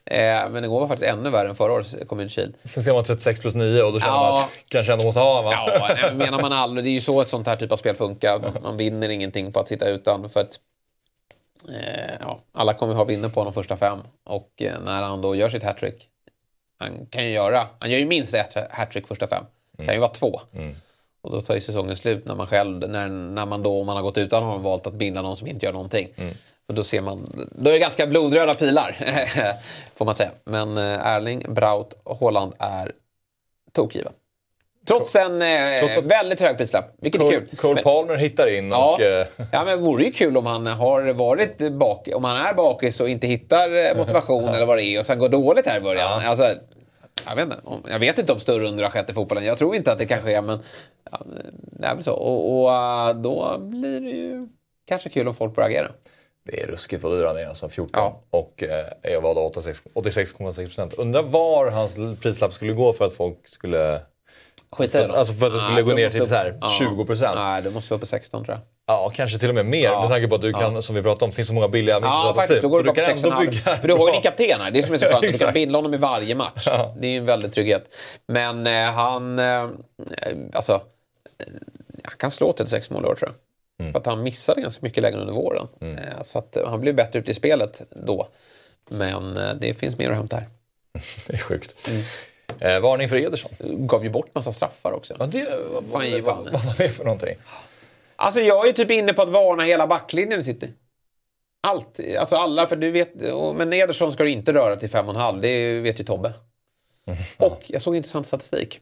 [0.07, 2.47] Eh, men igår var faktiskt ännu värre än förra årets Community.
[2.65, 4.35] Sen ser man 36 plus 9 och då känner man Ja.
[4.45, 5.51] att kanske ändå måste ha va?
[5.53, 6.85] Ja, nej, men menar man aldrig.
[6.85, 8.39] Det är ju så ett sånt här typ av spel funkar.
[8.43, 10.29] Man, man vinner ingenting på att sitta utan.
[10.29, 10.59] För att
[11.69, 13.99] eh, ja, alla kommer ha vinner på de första fem.
[14.25, 16.09] Och eh, när han då gör sitt hattrick.
[16.79, 19.45] Han kan ju göra, han gör ju minst ett hattrick första fem.
[19.85, 20.41] kan ju vara två.
[21.25, 23.97] Och då tar ju säsongen slut när man själv, när, när man då, om man
[23.97, 26.09] har gått utan honom, valt att binda någon som inte gör någonting.
[26.69, 28.97] Och då ser man, då är det ganska blodröda pilar,
[29.95, 30.31] får man säga.
[30.45, 32.93] Men eh, Erling, Braut och Haaland är
[33.73, 34.13] tokgiven.
[34.89, 35.49] Trots en eh,
[35.81, 37.57] Trots att- väldigt hög prislapp, vilket är Cole, kul.
[37.57, 39.01] Cole Men- Palmer hittar in Ja, och...
[39.03, 43.01] Eh, ja, men vore ju kul om han har varit bak, om han är bakis
[43.01, 45.81] och inte hittar eh, motivation eller vad det är och sen går dåligt här i
[45.81, 46.23] början.
[46.23, 46.29] Ja.
[46.29, 46.49] Alltså,
[47.27, 49.45] jag, vet inte, om, jag vet inte om större under har skett i fotbollen.
[49.45, 50.59] Jag tror inte att det kan ske, men
[51.11, 51.21] ja,
[51.53, 52.13] det är väl så.
[52.13, 54.49] Och, och eh, då blir det ju
[54.89, 55.91] kanske kul om folk börjar agera.
[56.45, 57.91] det är ruskigt dyr han är, alltså 14.
[57.93, 58.21] Ja.
[58.31, 60.95] Och eh, jag 86 86,6 procent.
[60.95, 64.01] Undrar var hans prislapp skulle gå för att folk skulle...
[64.71, 67.35] Skita i För att- alltså för att det skulle gå ner till så här 20%.
[67.35, 68.74] Nej, det måste vara på 16 tror jag.
[68.87, 69.85] Ja, kanske till och med mer.
[69.85, 70.01] Ja.
[70.01, 72.33] Med tanke på att du kan, som vi pratade om, finns så måga billiga Ja,
[72.37, 72.63] faktiskt.
[72.63, 73.41] Då går så du kan ändå 6,5.
[73.41, 73.77] bygga...
[73.77, 74.71] För du har ju din kapten här.
[74.71, 75.23] Det är som är så skönt.
[75.23, 76.65] Du kan binda honom i varje match.
[76.99, 77.95] Det är ju en väldig trygghet.
[78.27, 79.39] Men eh, han...
[79.39, 79.69] Eh,
[80.53, 80.73] alltså...
[81.39, 81.47] eh,
[82.05, 83.37] Han kan slå 36 mål i år tror jag.
[83.81, 83.93] Mm.
[83.93, 85.69] För att han missade ganska mycket längre under våren.
[85.81, 88.29] Eh, så att eh, han blev bättre ute i spelet då.
[88.91, 90.47] Men eh, det finns mer att hämta här.
[91.27, 91.89] Det är sjukt.
[91.89, 92.03] Mm.
[92.61, 93.51] Eh, varning för Ederson.
[93.61, 95.15] Gav ju bort massa straffar också.
[95.19, 97.35] Ja, det, vad, vad, Fan, vad, vad var det för någonting?
[98.25, 100.69] Alltså jag är typ inne på att varna hela backlinjen i City.
[101.61, 102.01] Allt.
[102.19, 103.15] Alltså alla, för du vet,
[103.57, 105.41] men Ederson ska du inte röra till 5,5.
[105.41, 106.33] Det vet ju Tobbe.
[107.37, 108.81] Och jag såg intressant statistik.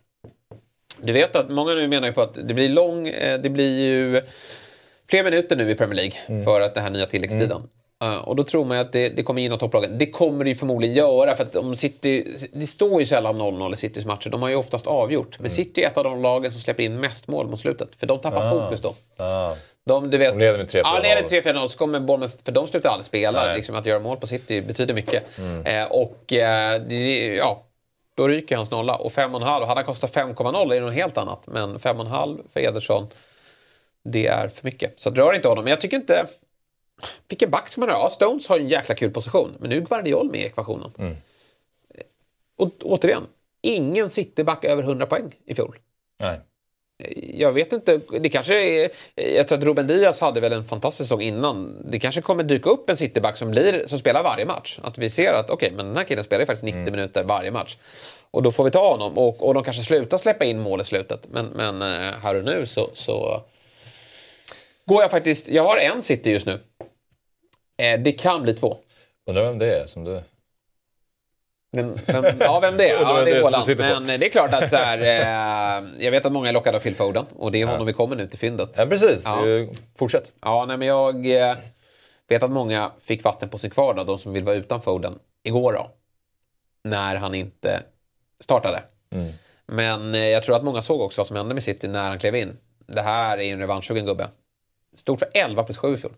[1.00, 3.80] Du vet att många nu menar ju på att det blir lång, eh, det blir
[3.80, 4.20] ju
[5.08, 7.52] fler minuter nu i Premier League för att den här nya tilläggstiden.
[7.52, 9.98] Eh, och då tror man ju att det, det kommer gynna topplagen.
[9.98, 13.74] Det kommer det ju förmodligen göra för att om City, det står ju sällan 0-0
[13.74, 14.30] i Citys matcher.
[14.30, 15.38] De har ju oftast avgjort.
[15.38, 17.88] Men City är ett av de lagen som släpper in mest mål mot slutet.
[17.96, 18.94] För de tappar fokus då.
[19.16, 19.54] Ah.
[19.84, 20.80] De, du vet, De leder med 3-4-0.
[20.84, 23.44] Ja, leder 3-4-0 så kommer Bournemouth, för de slutar aldrig spela.
[23.44, 23.56] Mm.
[23.56, 25.38] Liksom, att göra mål på City betyder mycket.
[25.64, 27.62] Eh, och eh, det, ja,
[28.16, 28.96] då ryker hans nolla.
[28.96, 31.42] Och 5,5, hade han kostat 5,0 är det något helt annat.
[31.46, 33.06] Men 5,5 för Ederson,
[34.04, 35.00] det är för mycket.
[35.00, 35.64] Så rör inte honom.
[35.64, 36.26] Men jag tycker inte...
[37.28, 37.98] Vilken back ska man ha?
[37.98, 39.56] Ja, Stones har ju en jäkla kul position.
[39.58, 40.92] Men nu är Guardiol med i ekvationen.
[40.98, 41.16] Mm.
[42.56, 43.26] Och återigen,
[43.62, 45.78] ingen Cityback över 100 poäng i fjol.
[46.18, 46.40] Nej.
[47.34, 51.08] Jag vet inte, det kanske är, jag tror att Ruben Diaz hade väl en fantastisk
[51.08, 51.86] säsong innan.
[51.90, 54.78] Det kanske kommer dyka upp en cityback som, blir, som spelar varje match.
[54.82, 57.50] Att vi ser att okej, men den här killen spelar ju faktiskt 90 minuter varje
[57.50, 57.76] match.
[58.30, 60.84] Och då får vi ta honom och, och de kanske slutar släppa in mål i
[60.84, 61.26] slutet.
[61.30, 63.42] Men, men eh, här och nu så, så
[64.92, 66.60] går jag faktiskt, jag har en city just nu.
[67.78, 68.76] Eh, det kan bli två.
[69.26, 70.22] Undrar vem det är som du...
[71.76, 73.00] Vem, vem, ja, vem det är?
[73.00, 74.00] Ja, det är på.
[74.00, 76.80] Men det är klart att så här, eh, jag vet att många är lockade av
[76.80, 78.70] Phil Foden och det är honom vi kommer nu till fyndet.
[78.76, 79.22] Ja, precis.
[79.24, 79.48] Ja.
[79.48, 79.68] Eh,
[79.98, 80.32] Fortsätt.
[80.40, 81.56] Ja, nej, men jag eh,
[82.28, 85.72] vet att många fick vatten på sin kvarn, de som vill vara utan Foden, igår
[85.72, 85.90] då.
[86.84, 87.82] När han inte
[88.40, 88.82] startade.
[89.66, 92.18] Men eh, jag tror att många såg också vad som hände med City när han
[92.18, 92.56] klev in.
[92.86, 94.28] Det här är en revanschsugen gubbe.
[94.96, 96.12] Stod för 11 plus 7 i fjol.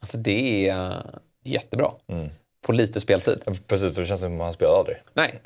[0.00, 1.00] Alltså det är eh,
[1.44, 1.90] jättebra.
[2.62, 3.42] På lite speltid.
[3.66, 4.96] Precis, för det känns som att han spelar aldrig.
[5.14, 5.40] Nej.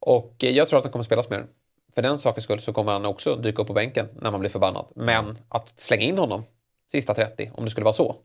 [0.00, 1.46] Och eh, jag tror att han kommer spelas mer.
[1.94, 4.50] För den sakens skull så kommer han också dyka upp på bänken när man blir
[4.50, 4.86] förbannad.
[4.94, 6.44] Men att slänga in honom
[6.92, 8.16] sista 30, om det skulle vara så.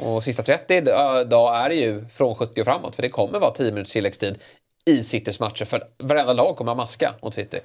[0.00, 2.94] Och sista 30 då- då är det ju från 70 och framåt.
[2.94, 4.38] För det kommer vara 10 minuters tilläggstid
[4.84, 5.64] i Citys matcher.
[5.64, 7.60] För varenda lag kommer ha maska mot City.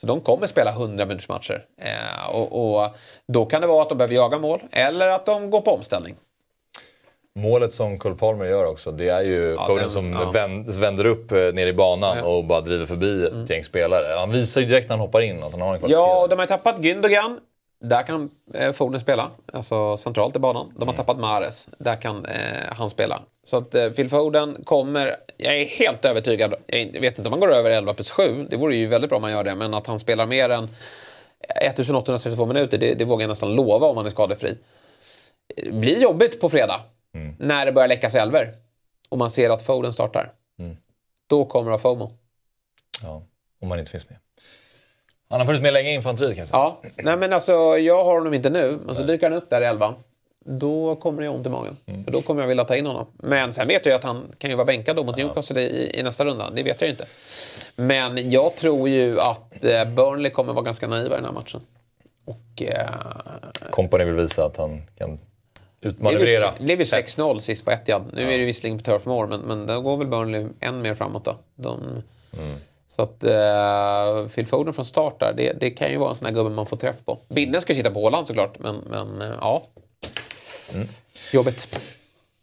[0.00, 1.64] Så de kommer spela 100 minuters matcher.
[1.80, 2.96] Eh, och, och
[3.28, 6.14] då kan det vara att de behöver jaga mål eller att de går på omställning.
[7.34, 10.30] Målet som Cole Palmer gör också, det är ju Ja, Foden den- som ja.
[10.30, 12.22] vänd, vänder upp eh, ner i banan Ja.
[12.22, 12.36] Mm.
[12.36, 14.18] och bara driver förbi ett gäng spelare.
[14.18, 15.92] Han visar ju direkt när han hoppar in att han har en kvalitet.
[15.98, 17.38] Ja, och de har tappat Gündogan.
[17.82, 20.72] Där kan eh, Foden spela, alltså centralt i banan.
[20.78, 21.66] De har tappat Mares.
[21.78, 23.22] Där kan eh, han spela.
[23.44, 27.40] Så att eh, Phil Foden kommer, jag är helt övertygad, jag vet inte om han
[27.40, 29.74] går över 11 plus 7, det vore ju väldigt bra om han gör det, men
[29.74, 34.06] att han spelar mer än 1832 minuter, det, det vågar jag nästan lova om han
[34.06, 34.58] är skadefri.
[35.56, 36.80] Det blir jobbigt på fredag.
[37.14, 37.36] Mm.
[37.38, 38.54] När det börjar läckas älver.
[39.08, 40.32] Och man ser att Foden startar.
[40.58, 40.76] Mm.
[41.26, 42.12] Då kommer det vara FOMO.
[43.02, 43.22] Ja,
[43.60, 44.18] om man inte finns med.
[45.32, 46.58] Han har funnits med länge i infanteriet kan jag säga.
[46.58, 48.78] Ja, nej men alltså jag har honom inte nu.
[48.86, 49.94] Men så dyker han upp där i elvan.
[50.44, 51.76] Då kommer det ont i magen.
[51.86, 52.04] Mm.
[52.04, 53.06] För då kommer jag vilja ta in honom.
[53.16, 55.98] Men sen vet jag ju att han kan ju vara bänkad då mot Newcastle i,
[55.98, 56.50] i nästa runda.
[56.50, 57.06] Det vet jag ju inte.
[57.76, 61.60] Men jag tror ju att eh, Burnley kommer vara ganska naiva i den här matchen.
[62.24, 62.62] Och...
[62.62, 65.18] Eh, Company vill visa att han kan
[65.80, 66.52] det utmanövrera.
[66.60, 68.04] blev ju 6-0 sist på Etihad.
[68.12, 70.94] Nu är det visserligen på Turf Moor, men, men då går väl Burnley än mer
[70.94, 71.36] framåt då.
[71.54, 72.02] De,
[72.96, 76.26] Så att uh, Phil Foden från start där, det, det kan ju vara en sån
[76.26, 77.18] här gubbe man får träff på.
[77.28, 79.66] Bilden ska sitta på Åland såklart, men, men eh, ja.
[81.32, 81.78] Jobbigt.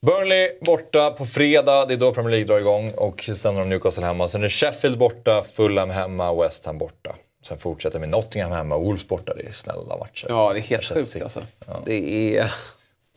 [0.01, 2.91] Burnley borta på fredag, det är då Premier League drar igång.
[2.91, 4.27] Och sen har de Newcastle hemma.
[4.27, 7.15] Sen är det Sheffield borta, Fulham hemma, West Ham borta.
[7.43, 9.33] Sen fortsätter med Nottingham hemma, Wolves borta.
[9.33, 10.25] Det är snälla matcher.
[10.29, 11.41] Ja, det är helt sjukt alltså.
[11.85, 12.51] Det är...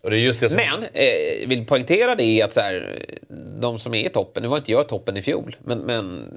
[0.02, 0.56] Och det är just det som...
[0.56, 3.06] Men, eh, vill poängtera det är att så här,
[3.60, 6.28] de som är i toppen, nu var inte jag i toppen i fjol, men, men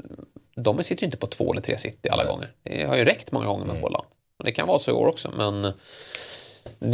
[0.55, 2.51] de sitter ju inte på två eller tre city alla gånger.
[2.63, 4.05] Det har ju räckt många gånger med Haaland.
[4.39, 5.73] Och det kan vara så i år också, men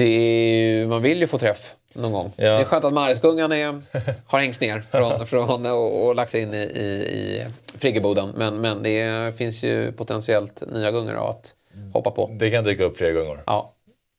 [0.01, 2.31] är, man vill ju få träff någon gång.
[2.35, 2.43] Ja.
[2.43, 3.81] Det är skönt att Mariskungan är,
[4.25, 7.45] har hängts ner från, från och, och lagt sig in i, i, i
[7.77, 8.33] friggeboden.
[8.35, 11.53] Men, men det finns ju potentiellt nya gungor att
[11.93, 12.29] hoppa på.
[12.33, 13.43] Det kan dyka upp flera gånger.
[13.45, 13.73] Ja,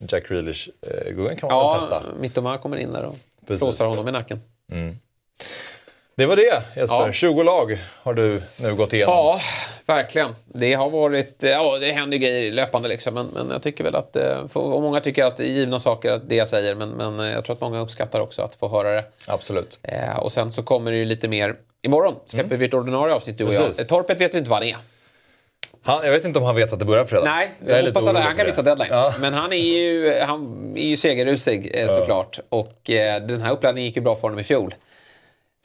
[0.08, 2.02] Jack Grealish-gubben kan man väl ja testa.
[2.20, 3.16] Mittomar kommer in där och
[3.46, 3.60] Precis.
[3.62, 4.40] flåsar honom i nacken.
[6.14, 6.96] Det var det Jesper.
[6.96, 7.12] Ja.
[7.12, 9.14] 20 lag har du nu gått igenom.
[9.14, 9.40] Ja,
[9.86, 10.34] verkligen.
[10.44, 13.14] Det har varit, ja det händer grejer löpande liksom.
[13.14, 16.20] Men, men jag tycker väl att, eh, och många tycker att det är givna saker,
[16.26, 16.74] det jag säger.
[16.74, 19.04] Men, men eh, jag tror att många uppskattar också att få höra det.
[19.26, 19.80] Absolut.
[19.82, 23.38] Eh, och sen så kommer det ju lite mer, imorgon släpper vi ett ordinarie avsnitt
[23.38, 23.56] du och jag.
[23.56, 23.68] Mm.
[23.68, 23.80] Precis.
[23.80, 24.76] Eh, Torpet vet vi inte vad han är.
[25.84, 27.24] Han, jag vet inte om han vet att det börjar på fredag.
[27.24, 28.88] Nej, Jag jag, hoppas att han kan visa deadline.
[28.90, 29.14] Ja.
[29.20, 32.38] Men han är ju, han är ju segerrusig eh, såklart.
[32.48, 34.74] Och eh, den här uppladdningen gick ju bra för honom i fjol.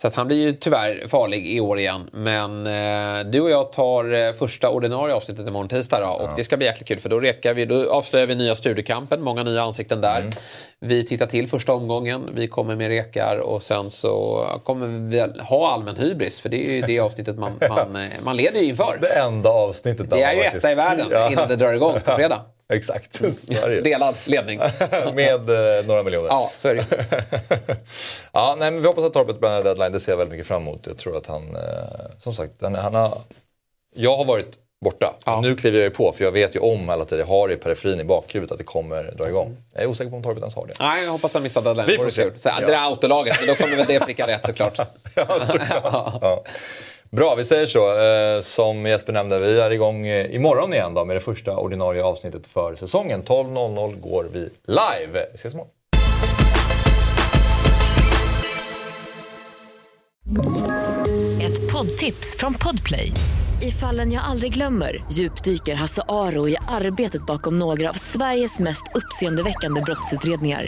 [0.01, 2.09] Så att han blir ju tyvärr farlig i år igen.
[2.13, 6.43] Men eh, du och jag tar eh, första ordinarie avsnittet imorgon tisdag då, och det
[6.43, 9.61] ska bli jäkligt kul för då, rekar vi, då avslöjar vi nya studiekampen, många nya
[9.61, 10.19] ansikten där.
[10.19, 10.31] Mm.
[10.79, 15.71] Vi tittar till första omgången, vi kommer med rekar och sen så kommer vi ha
[15.71, 18.97] allmän hybris för det är ju det avsnittet man, man, eh, man leder inför.
[19.01, 20.09] Det enda avsnittet.
[20.09, 21.31] Det är ju etta i världen Ja.
[21.31, 22.41] innan det drar igång på fredag.
[22.73, 23.81] Exakt, det ju.
[23.81, 24.59] Delad ledning.
[25.13, 26.27] Med eh, några miljoner.
[26.27, 26.85] Ja, så är det
[28.31, 29.91] ja, nej, men vi hoppas att Torpet bränner deadline.
[29.91, 30.87] Det ser jag väldigt mycket fram emot.
[30.87, 31.61] Jag tror att han, eh,
[32.19, 33.17] som sagt, han, han har...
[33.95, 35.13] Jag har varit borta.
[35.25, 35.41] Ja.
[35.41, 37.53] Nu kliver jag ju på, för jag vet ju om hela tiden, jag har det
[37.53, 39.57] i periferin i bakhuvudet att det kommer dra igång.
[39.73, 40.73] Jag är osäker på om Torpet ens har det.
[40.79, 41.87] Nej, jag hoppas han missar deadline.
[41.87, 42.39] Vi Det får se.
[42.39, 42.67] Så, Ja.
[42.67, 44.77] Dra autolaget, men då kommer väl det pricka rätt såklart.
[45.15, 45.83] Ja, såklart.
[46.21, 46.43] ja.
[47.11, 47.99] Bra, vi säger så.
[47.99, 52.03] Eh, som Jesper nämnde, vi är igång eh, imorgon igen då med det första ordinarie
[52.03, 53.23] avsnittet för säsongen.
[53.23, 55.25] 12.00 går vi live.
[55.31, 55.71] Vi ses imorgon.
[61.41, 63.11] Ett poddtips från Podplay.
[63.61, 68.83] I fallen jag aldrig glömmer djupdyker Hasse Aro i arbetet bakom några av Sveriges mest
[68.95, 70.67] uppseendeväckande brottsutredningar.